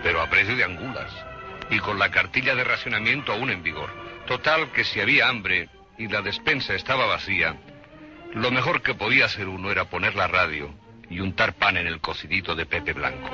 pero 0.01 0.19
a 0.19 0.29
precio 0.31 0.55
de 0.55 0.63
angulas 0.63 1.13
y 1.69 1.77
con 1.77 1.99
la 1.99 2.09
cartilla 2.09 2.55
de 2.55 2.63
racionamiento 2.63 3.33
aún 3.33 3.51
en 3.51 3.61
vigor. 3.61 3.91
Total 4.25 4.71
que 4.71 4.83
si 4.83 4.99
había 4.99 5.29
hambre 5.29 5.69
y 5.99 6.07
la 6.07 6.23
despensa 6.23 6.73
estaba 6.73 7.05
vacía, 7.05 7.55
lo 8.33 8.49
mejor 8.49 8.81
que 8.81 8.95
podía 8.95 9.25
hacer 9.25 9.47
uno 9.47 9.69
era 9.69 9.85
poner 9.85 10.15
la 10.15 10.27
radio 10.27 10.73
y 11.07 11.19
untar 11.19 11.53
pan 11.53 11.77
en 11.77 11.85
el 11.85 12.01
cocidito 12.01 12.55
de 12.55 12.65
Pepe 12.65 12.93
Blanco. 12.93 13.29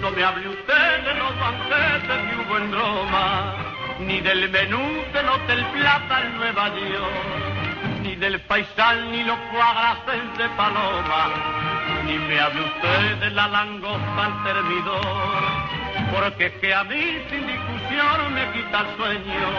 No 0.00 0.12
me 0.12 0.22
hable 0.22 0.48
usted 0.48 1.04
de 1.04 1.14
los 1.14 1.40
banquetes 1.40 2.30
que 2.30 2.36
hubo 2.36 2.56
en 2.58 2.72
Roma, 2.72 3.54
ni 3.98 4.20
del 4.20 4.48
menú 4.48 5.04
del 5.12 5.28
Hotel 5.28 5.66
Plata 5.72 6.22
en 6.22 6.36
Nueva 6.36 6.68
York, 6.68 8.02
ni 8.02 8.14
del 8.14 8.40
paisal 8.42 9.10
ni 9.10 9.24
los 9.24 9.36
cuadraces 9.50 10.38
de 10.38 10.48
Paloma, 10.50 11.30
ni 12.06 12.16
me 12.16 12.40
hable 12.40 12.62
usted 12.62 13.16
de 13.16 13.30
la 13.30 13.48
langosta 13.48 14.24
al 14.24 14.44
termidor, 14.44 15.00
porque 16.14 16.46
es 16.46 16.52
que 16.60 16.72
a 16.72 16.84
mí 16.84 17.18
sin 17.28 17.46
discusión 17.46 18.34
me 18.34 18.52
quita 18.52 18.80
el 18.80 18.96
sueño, 18.96 19.50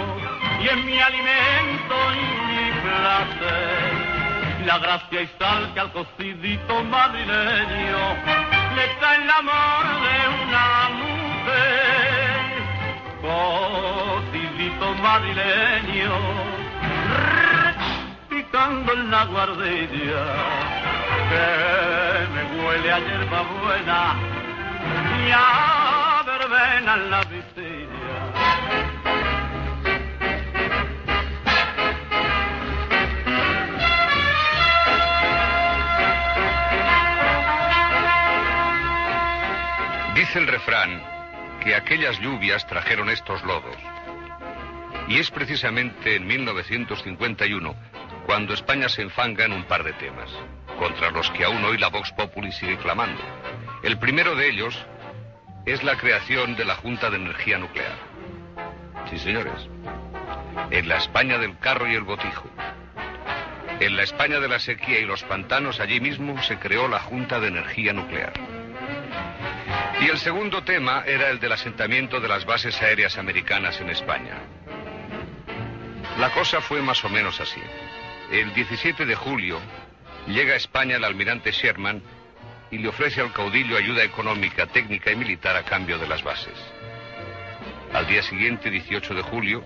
y 0.62 0.68
es 0.68 0.86
mi 0.86 1.00
alimento 1.00 1.96
y 2.14 2.22
mi 2.48 2.72
placer. 2.82 4.20
La 4.66 4.78
gracia 4.78 5.22
y 5.22 5.30
sal 5.38 5.74
que 5.74 5.80
al 5.80 5.92
cocidito 5.92 6.84
madrileño 6.84 8.59
le 8.80 8.88
trae 9.00 9.24
el 9.24 9.30
amor 9.30 9.86
de 10.06 10.18
una 10.44 10.68
mujer. 11.02 12.40
Cocidito 13.28 14.86
madrileño, 15.08 16.16
picando 18.30 18.94
en 18.94 19.12
la 19.12 19.26
guardilla, 19.26 20.26
que 21.30 21.48
me 22.34 22.44
huele 22.56 22.90
a 22.94 23.00
hierba 23.00 23.42
buena 23.62 24.02
y 25.20 25.32
a 25.34 26.24
verbena 26.26 26.92
en 27.00 27.12
la 27.12 27.22
visilla. 27.34 27.89
Dice 40.30 40.42
el 40.42 40.48
refrán 40.48 41.02
que 41.60 41.74
aquellas 41.74 42.20
lluvias 42.20 42.68
trajeron 42.68 43.10
estos 43.10 43.44
lodos. 43.46 43.76
Y 45.08 45.18
es 45.18 45.32
precisamente 45.32 46.18
en 46.18 46.28
1951 46.28 47.76
cuando 48.28 48.54
España 48.54 48.90
se 48.90 49.02
enfanga 49.02 49.46
en 49.46 49.54
un 49.54 49.64
par 49.64 49.84
de 49.84 49.94
temas, 49.94 50.30
contra 50.78 51.10
los 51.10 51.32
que 51.32 51.46
aún 51.46 51.64
hoy 51.64 51.80
la 51.80 51.88
Vox 51.88 52.12
Populi 52.12 52.52
sigue 52.52 52.78
clamando. 52.78 53.20
El 53.82 53.98
primero 53.98 54.36
de 54.36 54.50
ellos 54.50 54.78
es 55.66 55.82
la 55.82 55.98
creación 55.98 56.56
de 56.56 56.66
la 56.66 56.76
Junta 56.76 57.10
de 57.10 57.18
Energía 57.18 57.58
Nuclear. 57.58 57.98
Sí, 59.10 59.18
señores. 59.18 59.68
En 60.70 60.88
la 60.88 60.98
España 60.98 61.40
del 61.40 61.58
carro 61.58 61.88
y 61.88 61.96
el 61.96 62.04
botijo. 62.04 62.48
En 63.80 63.98
la 63.98 64.04
España 64.04 64.40
de 64.40 64.48
la 64.48 64.60
sequía 64.60 65.00
y 65.00 65.06
los 65.06 65.24
pantanos, 65.24 65.80
allí 65.80 66.00
mismo 66.00 66.40
se 66.44 66.60
creó 66.60 66.88
la 66.88 67.00
Junta 67.00 67.40
de 67.40 67.48
Energía 67.48 67.94
Nuclear. 67.94 68.34
Y 70.02 70.08
el 70.08 70.18
segundo 70.18 70.64
tema 70.64 71.04
era 71.06 71.30
el 71.30 71.40
del 71.40 71.52
asentamiento 71.52 72.22
de 72.22 72.30
las 72.30 72.46
bases 72.46 72.82
aéreas 72.82 73.18
americanas 73.18 73.82
en 73.82 73.90
España. 73.90 74.38
La 76.18 76.32
cosa 76.32 76.62
fue 76.62 76.82
más 76.82 77.04
o 77.04 77.10
menos 77.10 77.42
así. 77.42 77.62
El 78.32 78.54
17 78.54 79.06
de 79.06 79.16
julio 79.16 79.60
llega 80.28 80.54
a 80.54 80.58
España 80.58 80.96
el 80.96 81.04
almirante 81.04 81.52
Sherman 81.52 82.02
y 82.72 82.78
le 82.78 82.88
ofrece 82.88 83.20
al 83.20 83.34
caudillo 83.34 83.76
ayuda 83.76 84.04
económica, 84.04 84.68
técnica 84.68 85.12
y 85.12 85.18
militar 85.18 85.58
a 85.58 85.64
cambio 85.64 85.98
de 85.98 86.08
las 86.08 86.24
bases. 86.24 86.58
Al 87.94 88.08
día 88.08 88.22
siguiente, 88.22 88.70
18 88.70 89.16
de 89.16 89.22
julio, 89.22 89.66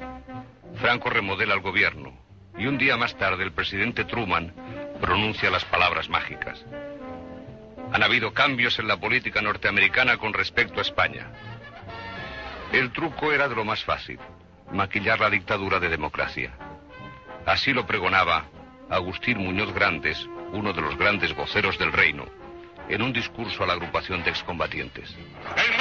Franco 0.76 1.10
remodela 1.10 1.54
el 1.54 1.60
gobierno 1.60 2.18
y 2.58 2.66
un 2.66 2.78
día 2.78 2.98
más 2.98 3.16
tarde 3.18 3.44
el 3.44 3.52
presidente 3.52 4.06
Truman 4.06 4.54
pronuncia 5.00 5.52
las 5.52 5.66
palabras 5.66 6.10
mágicas. 6.10 6.66
Han 7.94 8.02
habido 8.02 8.34
cambios 8.34 8.80
en 8.80 8.88
la 8.88 8.98
política 8.98 9.40
norteamericana 9.42 10.18
con 10.18 10.34
respecto 10.34 10.80
a 10.80 10.82
España. 10.82 11.32
El 12.72 12.92
truco 12.92 13.32
era 13.32 13.48
de 13.48 13.56
lo 13.56 13.64
más 13.64 13.84
fácil, 13.84 14.20
maquillar 14.72 15.20
la 15.20 15.30
dictadura 15.30 15.80
de 15.80 15.90
democracia. 15.90 16.52
Así 17.46 17.72
lo 17.72 17.86
pregonaba 17.86 18.48
Agustín 18.90 19.38
Muñoz 19.38 19.72
Grandes, 19.76 20.18
uno 20.54 20.74
de 20.74 20.82
los 20.82 20.98
grandes 20.98 21.36
voceros 21.36 21.78
del 21.78 21.92
reino, 21.92 22.26
en 22.90 23.04
un 23.04 23.14
discurso 23.14 23.64
a 23.64 23.68
la 23.68 23.74
agrupación 23.74 24.24
de 24.24 24.32
excombatientes. 24.32 25.16
El 25.56 25.74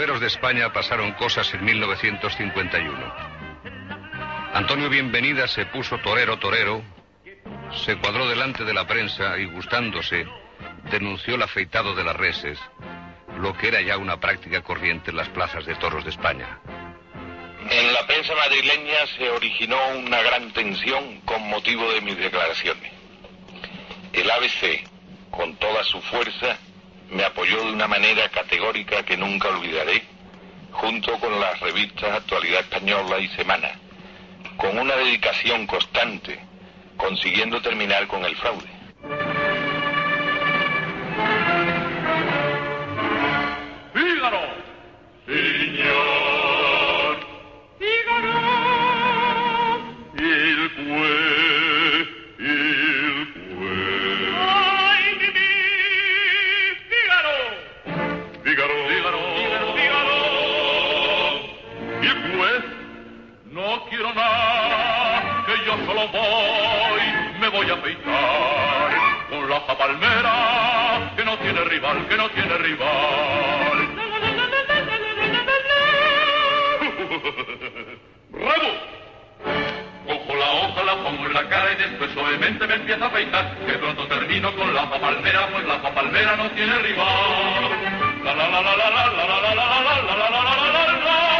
de 0.00 0.28
España 0.28 0.72
pasaron 0.72 1.12
cosas 1.12 1.52
en 1.52 1.62
1951. 1.62 3.14
Antonio 4.54 4.88
Bienvenida 4.88 5.46
se 5.46 5.66
puso 5.66 5.98
torero 5.98 6.38
torero, 6.38 6.82
se 7.84 7.98
cuadró 7.98 8.26
delante 8.26 8.64
de 8.64 8.72
la 8.72 8.86
prensa 8.86 9.36
y 9.36 9.44
gustándose 9.44 10.24
denunció 10.90 11.34
el 11.34 11.42
afeitado 11.42 11.94
de 11.94 12.02
las 12.02 12.16
reses, 12.16 12.58
lo 13.42 13.54
que 13.58 13.68
era 13.68 13.82
ya 13.82 13.98
una 13.98 14.18
práctica 14.18 14.62
corriente 14.62 15.10
en 15.10 15.18
las 15.18 15.28
plazas 15.28 15.66
de 15.66 15.74
toros 15.74 16.02
de 16.04 16.10
España. 16.10 16.60
En 17.68 17.92
la 17.92 18.06
prensa 18.06 18.34
madrileña 18.34 19.06
se 19.18 19.28
originó 19.28 19.76
una 19.98 20.22
gran 20.22 20.50
tensión 20.54 21.20
con 21.26 21.46
motivo 21.50 21.92
de 21.92 22.00
mis 22.00 22.16
declaraciones. 22.16 22.90
El 24.14 24.30
ABC, 24.30 24.82
con 25.30 25.56
toda 25.56 25.84
su 25.84 26.00
fuerza, 26.00 26.56
me 27.10 27.24
apoyó 27.24 27.64
de 27.64 27.72
una 27.72 27.88
manera 27.88 28.28
categórica 28.28 29.02
que 29.04 29.16
nunca 29.16 29.48
olvidaré, 29.48 30.02
junto 30.70 31.18
con 31.18 31.38
las 31.40 31.58
revistas 31.60 32.12
Actualidad 32.12 32.60
Española 32.60 33.18
y 33.18 33.28
Semana, 33.28 33.72
con 34.56 34.78
una 34.78 34.94
dedicación 34.96 35.66
constante, 35.66 36.38
consiguiendo 36.96 37.60
terminar 37.60 38.06
con 38.06 38.24
el 38.24 38.36
fraude. 38.36 38.79
Palmera, 69.80 71.14
que 71.16 71.24
no 71.24 71.38
tiene 71.38 71.64
rival, 71.64 72.06
que 72.06 72.16
no 72.18 72.28
tiene 72.30 72.58
rival. 72.58 73.88
¡Bravo! 78.28 78.70
Cojo 80.06 80.36
la 80.36 80.50
hoja, 80.50 80.84
la 80.84 80.96
pongo 81.02 81.24
en 81.24 81.32
la 81.32 81.48
cara 81.48 81.72
y 81.72 81.76
después 81.76 82.10
suavemente 82.12 82.66
me 82.66 82.74
empiezo 82.74 83.04
a 83.04 83.06
afeitar. 83.06 83.56
Que 83.66 83.72
pronto 83.78 84.06
termino 84.06 84.54
con 84.54 84.74
la 84.74 84.90
palmera, 84.90 85.48
pues 85.50 85.64
la 85.64 85.94
palmera 85.94 86.36
no 86.36 86.50
tiene 86.50 86.76
rival. 86.78 87.70
La 88.22 88.34
la 88.34 88.48
la 88.50 88.60
la 88.60 88.76
la 88.76 88.90
la 88.90 89.06
la 89.06 89.26
la 89.26 89.54
la 89.54 89.54
la 89.54 89.64
la 89.64 89.84
la 89.84 90.30
la 90.30 90.72
la 90.72 90.98
la 91.04 91.39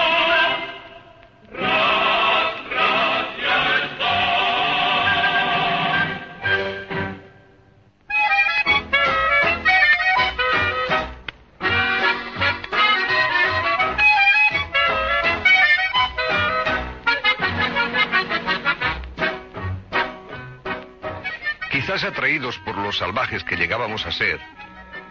atraídos 22.11 22.59
por 22.59 22.77
los 22.77 22.99
salvajes 22.99 23.45
que 23.45 23.57
llegábamos 23.57 24.05
a 24.05 24.13
ser, 24.13 24.41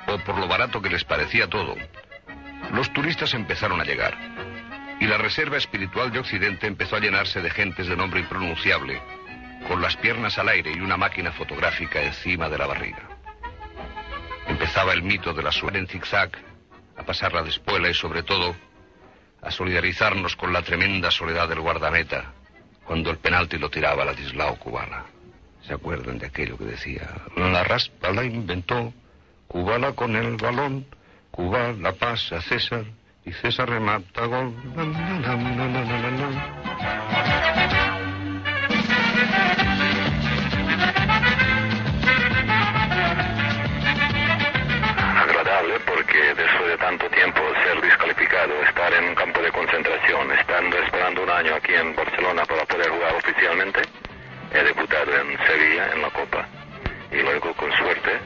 o 0.08 0.18
por 0.20 0.38
lo 0.38 0.48
barato 0.48 0.82
que 0.82 0.90
les 0.90 1.04
parecía 1.04 1.48
todo, 1.48 1.76
los 2.74 2.92
turistas 2.94 3.34
empezaron 3.34 3.80
a 3.82 3.86
llegar. 3.86 4.18
Y 5.00 5.08
la 5.08 5.18
reserva 5.18 5.58
espiritual 5.58 6.12
de 6.12 6.20
Occidente 6.20 6.68
empezó 6.68 6.98
a 6.98 7.00
llenarse 7.00 7.42
de 7.42 7.50
gentes 7.50 7.88
de 7.88 7.96
nombre 7.96 8.20
impronunciable, 8.20 9.02
con 9.68 9.82
las 9.82 9.96
piernas 9.96 10.38
al 10.38 10.50
aire 10.50 10.72
y 10.76 10.80
una 10.82 10.98
máquina 10.98 11.32
fotográfica 11.32 12.02
encima 12.02 12.50
de 12.50 12.58
la 12.58 12.68
barriga. 12.68 13.10
Empezaba 14.48 14.94
el 14.94 15.04
mito 15.04 15.34
de 15.34 15.44
la 15.44 15.52
suerte 15.52 15.80
en 15.80 15.88
zigzag, 15.88 16.32
a 16.98 17.04
pasar 17.04 17.34
la 17.34 17.44
despuela 17.44 17.90
y 17.90 17.94
sobre 17.94 18.24
todo 18.24 18.56
a 19.42 19.52
solidarizarnos 19.52 20.36
con 20.36 20.52
la 20.52 20.62
tremenda 20.62 21.12
soledad 21.12 21.48
del 21.48 21.62
guardameta 21.62 22.34
cuando 22.84 23.12
el 23.12 23.20
penalti 23.20 23.58
lo 23.58 23.70
tiraba 23.70 24.04
Ladislao 24.04 24.58
Kubala. 24.58 25.06
¿Se 25.68 25.74
acuerdan 25.74 26.18
de 26.18 26.28
aquello 26.28 26.58
que 26.58 26.66
decía? 26.66 27.08
La 27.36 27.64
raspa 27.64 28.12
la 28.12 28.24
inventó, 28.24 28.94
Kubala 29.48 29.94
con 29.94 30.16
el 30.16 30.36
balón, 30.38 30.86
Kubala 31.32 31.94
pasa 31.94 32.38
a 32.38 32.42
César 32.42 32.86
y 33.26 33.32
César 33.34 33.70
remata 33.70 34.26
gol. 34.26 34.54
La, 34.76 34.84
la, 34.84 35.20
la, 35.20 35.36
la, 35.36 35.68
la, 35.68 35.84
la, 35.84 36.12
la, 36.12 36.30
la. 36.30 37.90
porque 45.86 46.34
después 46.36 46.68
de 46.68 46.78
tanto 46.78 47.10
tiempo 47.10 47.42
ser 47.64 47.82
descalificado, 47.82 48.54
estar 48.64 48.94
en 48.94 49.10
un 49.10 49.16
campo 49.16 49.42
de 49.42 49.52
concentración, 49.52 50.32
estando 50.32 50.78
esperando 50.78 51.24
un 51.24 51.30
año 51.30 51.56
aquí 51.56 51.74
en 51.74 51.96
Barcelona 51.96 52.44
para 52.46 52.66
poder 52.66 52.90
jugar 52.90 53.16
oficialmente, 53.16 53.82
he 54.54 54.64
debutado 54.64 55.16
en 55.16 55.38
Sevilla 55.46 55.92
en 55.94 56.02
la 56.02 56.10
Copa. 56.12 56.48
Y 57.12 57.18
luego 57.18 57.54
con 57.54 57.72
suerte, 57.74 58.20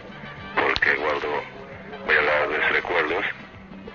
porque 0.55 0.95
guardo, 0.95 1.43
de 2.07 2.57
recuerdos, 2.69 3.26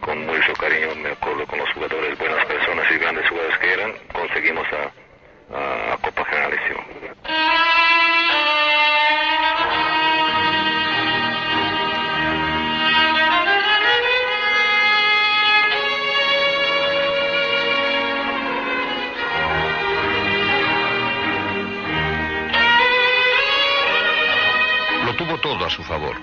con 0.01 0.27
mucho 0.27 0.53
cariño 0.55 0.95
me 0.97 1.11
acuerdo 1.11 1.47
con 1.47 1.59
los 1.59 1.71
jugadores, 1.75 2.19
buenas 2.19 2.45
personas 2.47 2.91
y 2.91 2.99
grandes 2.99 3.29
jugadores 3.29 3.59
que 3.59 3.73
eran, 3.73 3.93
conseguimos 4.13 4.67
a, 4.73 5.57
a, 5.57 5.93
a 5.95 5.97
Copa 5.99 6.25
Generalísimo. 6.25 6.85
Todo 25.49 25.65
a 25.65 25.71
su 25.71 25.83
favor, 25.83 26.15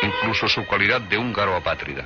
incluso 0.00 0.48
su 0.48 0.64
cualidad 0.64 1.00
de 1.00 1.18
húngaro 1.18 1.56
apátrida. 1.56 2.04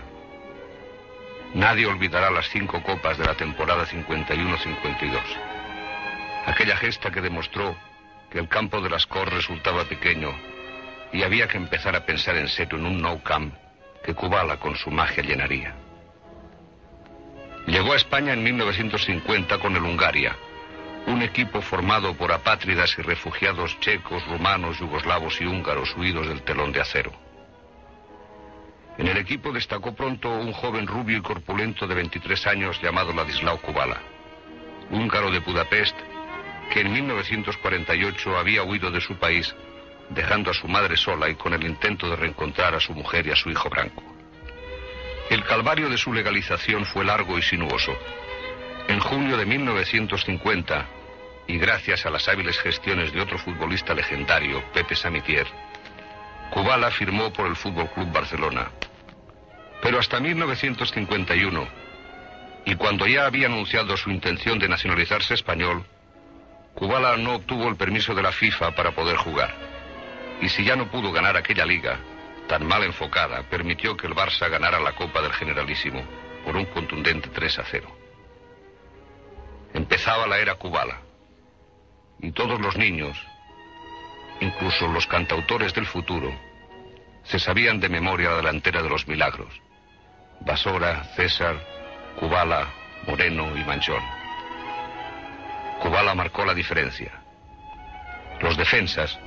Nadie 1.53 1.85
olvidará 1.85 2.31
las 2.31 2.49
cinco 2.49 2.83
copas 2.83 3.19
de 3.19 3.27
la 3.27 3.35
temporada 3.35 3.85
51-52. 3.85 5.21
Aquella 6.47 6.75
gesta 6.79 7.11
que 7.11 7.21
demostró 7.21 7.77
que 8.31 8.39
el 8.39 8.49
campo 8.49 8.81
de 8.81 8.89
las 8.89 9.05
Cor 9.07 9.31
resultaba 9.31 9.85
pequeño 9.85 10.31
y 11.13 11.23
había 11.23 11.49
que 11.49 11.59
empezar 11.59 11.95
a 11.95 12.07
pensar 12.07 12.37
en 12.37 12.49
serio 12.49 12.79
en 12.79 12.87
un 12.87 13.03
no 13.03 13.23
camp 13.23 13.55
que 14.03 14.15
Kubala 14.15 14.57
con 14.57 14.75
su 14.75 14.91
magia 14.91 15.23
llenaría. 15.23 15.75
Llegó 17.67 17.93
a 17.93 17.97
España 17.97 18.33
en 18.33 18.43
1950 18.43 19.59
con 19.59 19.77
el 19.77 19.83
Hungaria, 19.83 20.35
un 21.07 21.23
equipo 21.23 21.63
formado 21.63 22.15
por 22.15 22.33
apátridas 22.33 22.97
y 22.99 23.03
refugiados 23.03 23.79
checos, 23.81 24.27
rumanos, 24.27 24.79
yugoslavos 24.79 25.41
y 25.41 25.47
húngaros 25.47 25.95
huidos 25.97 26.27
del 26.29 26.43
telón 26.43 26.73
de 26.73 26.81
acero. 26.81 27.13
En 28.99 29.07
el 29.07 29.17
equipo 29.19 29.53
destacó 29.53 29.95
pronto 29.95 30.31
un 30.31 30.53
joven 30.53 30.87
rubio 30.87 31.19
y 31.19 31.23
corpulento 31.23 31.87
de 31.87 31.95
23 31.95 32.47
años 32.47 32.81
llamado 32.83 33.13
Ladislao 33.13 33.61
Kubala, 33.61 34.01
húngaro 34.91 35.31
de 35.31 35.41
Budapest, 35.41 35.97
que 36.73 36.81
en 36.81 36.93
1948 36.93 38.39
había 38.39 38.65
huido 38.65 38.91
de 38.91 39.01
su 39.01 39.17
país, 39.17 39.55
dejando 40.11 40.51
a 40.51 40.55
su 40.55 40.67
madre 40.67 40.97
sola 40.97 41.29
y 41.29 41.35
con 41.35 41.53
el 41.53 41.65
intento 41.65 42.09
de 42.09 42.17
reencontrar 42.17 42.75
a 42.75 42.81
su 42.81 42.95
mujer 42.95 43.27
y 43.27 43.31
a 43.31 43.37
su 43.37 43.51
hijo 43.51 43.69
Branco. 43.69 44.03
El 45.29 45.45
calvario 45.45 45.89
de 45.89 45.99
su 45.99 46.13
legalización 46.13 46.85
fue 46.87 47.05
largo 47.05 47.37
y 47.37 47.43
sinuoso. 47.43 47.97
En 48.89 49.01
junio 49.01 49.37
de 49.37 49.47
1950, 49.47 50.87
y 51.49 51.59
gracias 51.59 52.07
a 52.07 52.11
las 52.11 52.29
hábiles 52.29 52.59
gestiones 52.59 53.13
de 53.13 53.21
otro 53.21 53.39
futbolista 53.39 53.95
legendario, 53.95 54.63
Pepe 54.73 54.95
Samitier, 54.95 55.47
Kubala 56.51 56.91
firmó 56.91 57.33
por 57.33 57.47
el 57.47 57.57
Fútbol 57.57 57.91
Club 57.91 58.13
Barcelona. 58.13 58.71
Pero 59.83 59.99
hasta 59.99 60.21
1951, 60.21 61.69
y 62.65 62.75
cuando 62.77 63.07
ya 63.07 63.27
había 63.27 63.47
anunciado 63.47 63.97
su 63.97 64.11
intención 64.11 64.59
de 64.59 64.69
nacionalizarse 64.69 65.35
español, 65.35 65.85
Kubala 66.75 67.17
no 67.17 67.37
obtuvo 67.37 67.69
el 67.69 67.77
permiso 67.77 68.15
de 68.15 68.23
la 68.23 68.33
FIFA 68.33 68.75
para 68.75 68.93
poder 68.93 69.17
jugar. 69.17 69.55
Y 70.41 70.49
si 70.49 70.65
ya 70.65 70.77
no 70.77 70.91
pudo 70.91 71.11
ganar 71.11 71.37
aquella 71.37 71.65
liga, 71.65 71.99
tan 72.49 72.67
mal 72.67 72.85
enfocada, 72.85 73.43
permitió 73.49 73.97
que 73.97 74.07
el 74.07 74.15
Barça 74.15 74.49
ganara 74.49 74.79
la 74.79 74.93
Copa 74.93 75.23
del 75.23 75.33
Generalísimo 75.33 76.05
por 76.45 76.57
un 76.57 76.67
contundente 76.67 77.29
3 77.31 77.59
a 77.59 77.65
0. 77.65 77.96
Empezaba 79.77 80.27
la 80.27 80.39
era 80.39 80.55
Kubala. 80.55 81.03
Y 82.19 82.33
todos 82.33 82.59
los 82.59 82.79
niños, 82.79 83.15
incluso 84.41 84.89
los 84.89 85.07
cantautores 85.07 85.75
del 85.75 85.85
futuro, 85.85 86.35
se 87.25 87.39
sabían 87.39 87.79
de 87.79 87.91
memoria 87.91 88.31
la 88.31 88.37
delantera 88.37 88.83
de 88.83 88.89
los 88.89 89.07
milagros. 89.07 89.53
Basora, 90.41 91.05
César, 91.15 91.63
Kubala, 92.19 92.71
Moreno 93.07 93.55
y 93.55 93.65
Manchón. 93.65 94.03
Kubala 95.83 96.15
marcó 96.15 96.47
la 96.47 96.55
diferencia. 96.55 97.13
Los 98.41 98.57
defensas, 98.57 99.19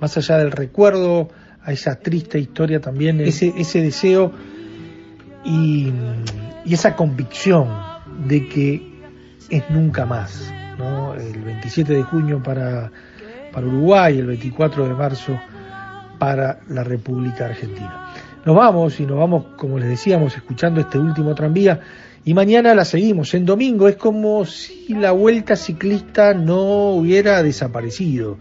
más 0.00 0.16
allá 0.16 0.38
del 0.38 0.50
recuerdo 0.50 1.28
a 1.62 1.72
esa 1.72 1.96
triste 1.96 2.38
historia 2.38 2.80
también, 2.80 3.20
ese, 3.20 3.52
ese 3.56 3.82
deseo 3.82 4.32
y, 5.44 5.92
y 6.64 6.74
esa 6.74 6.96
convicción 6.96 7.68
de 8.26 8.48
que 8.48 8.94
es 9.50 9.70
nunca 9.70 10.06
más. 10.06 10.52
¿no? 10.78 11.14
El 11.14 11.42
27 11.42 11.92
de 11.92 12.02
junio 12.02 12.42
para, 12.42 12.90
para 13.52 13.66
Uruguay, 13.66 14.18
el 14.18 14.26
24 14.26 14.88
de 14.88 14.94
marzo 14.94 15.38
para 16.18 16.60
la 16.68 16.82
República 16.84 17.46
Argentina. 17.46 18.13
Nos 18.44 18.54
vamos 18.54 19.00
y 19.00 19.06
nos 19.06 19.16
vamos, 19.16 19.46
como 19.56 19.78
les 19.78 19.88
decíamos, 19.88 20.36
escuchando 20.36 20.78
este 20.80 20.98
último 20.98 21.34
tranvía 21.34 21.80
y 22.26 22.34
mañana 22.34 22.74
la 22.74 22.84
seguimos. 22.84 23.32
En 23.32 23.46
domingo 23.46 23.88
es 23.88 23.96
como 23.96 24.44
si 24.44 24.88
la 24.88 25.12
vuelta 25.12 25.56
ciclista 25.56 26.34
no 26.34 26.90
hubiera 26.90 27.42
desaparecido. 27.42 28.38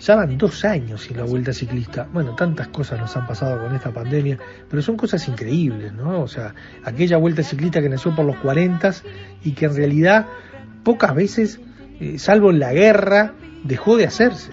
Ya 0.00 0.14
van 0.14 0.38
dos 0.38 0.64
años 0.64 1.02
sin 1.02 1.18
la 1.18 1.24
vuelta 1.24 1.52
ciclista. 1.52 2.08
Bueno, 2.10 2.34
tantas 2.36 2.68
cosas 2.68 3.00
nos 3.00 3.14
han 3.18 3.26
pasado 3.26 3.62
con 3.62 3.74
esta 3.74 3.90
pandemia, 3.90 4.38
pero 4.70 4.80
son 4.80 4.96
cosas 4.96 5.28
increíbles, 5.28 5.92
¿no? 5.92 6.22
O 6.22 6.28
sea, 6.28 6.54
aquella 6.84 7.18
vuelta 7.18 7.42
ciclista 7.42 7.82
que 7.82 7.90
nació 7.90 8.16
por 8.16 8.24
los 8.24 8.36
40 8.36 8.94
y 9.44 9.52
que 9.52 9.66
en 9.66 9.76
realidad 9.76 10.26
pocas 10.84 11.14
veces, 11.14 11.60
eh, 12.00 12.18
salvo 12.18 12.50
en 12.50 12.60
la 12.60 12.72
guerra, 12.72 13.34
dejó 13.64 13.98
de 13.98 14.06
hacerse. 14.06 14.52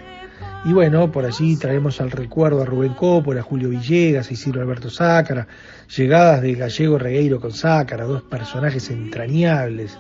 Y 0.66 0.74
bueno, 0.74 1.12
por 1.12 1.26
allí 1.26 1.58
traemos 1.58 2.02
al 2.02 2.10
recuerdo 2.10 2.64
a 2.64 2.66
Rubén 2.66 2.96
Cópora, 2.96 3.42
a 3.42 3.44
Julio 3.44 3.70
Villegas, 3.70 4.30
a 4.30 4.34
Isidro 4.34 4.62
Alberto 4.62 4.90
Sácara, 4.90 5.48
llegadas 5.96 6.42
de 6.42 6.56
Gallego 6.56 6.98
Regueiro 6.98 7.40
con 7.40 7.52
Sácara, 7.52 8.06
dos 8.06 8.24
personajes 8.24 8.90
entrañables 8.90 9.96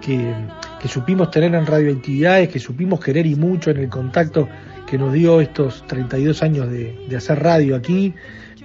que, 0.00 0.34
supimos 0.88 1.30
tener 1.30 1.54
en 1.54 1.66
radioactividades, 1.66 2.48
que 2.48 2.58
supimos 2.58 3.00
querer 3.00 3.26
y 3.26 3.34
mucho 3.34 3.70
en 3.70 3.76
el 3.78 3.90
contacto 3.90 4.48
que 4.86 4.96
nos 4.96 5.12
dio 5.12 5.42
estos 5.42 5.86
32 5.86 6.42
años 6.42 6.70
de, 6.70 7.06
de 7.06 7.16
hacer 7.16 7.42
radio 7.42 7.76
aquí, 7.76 8.14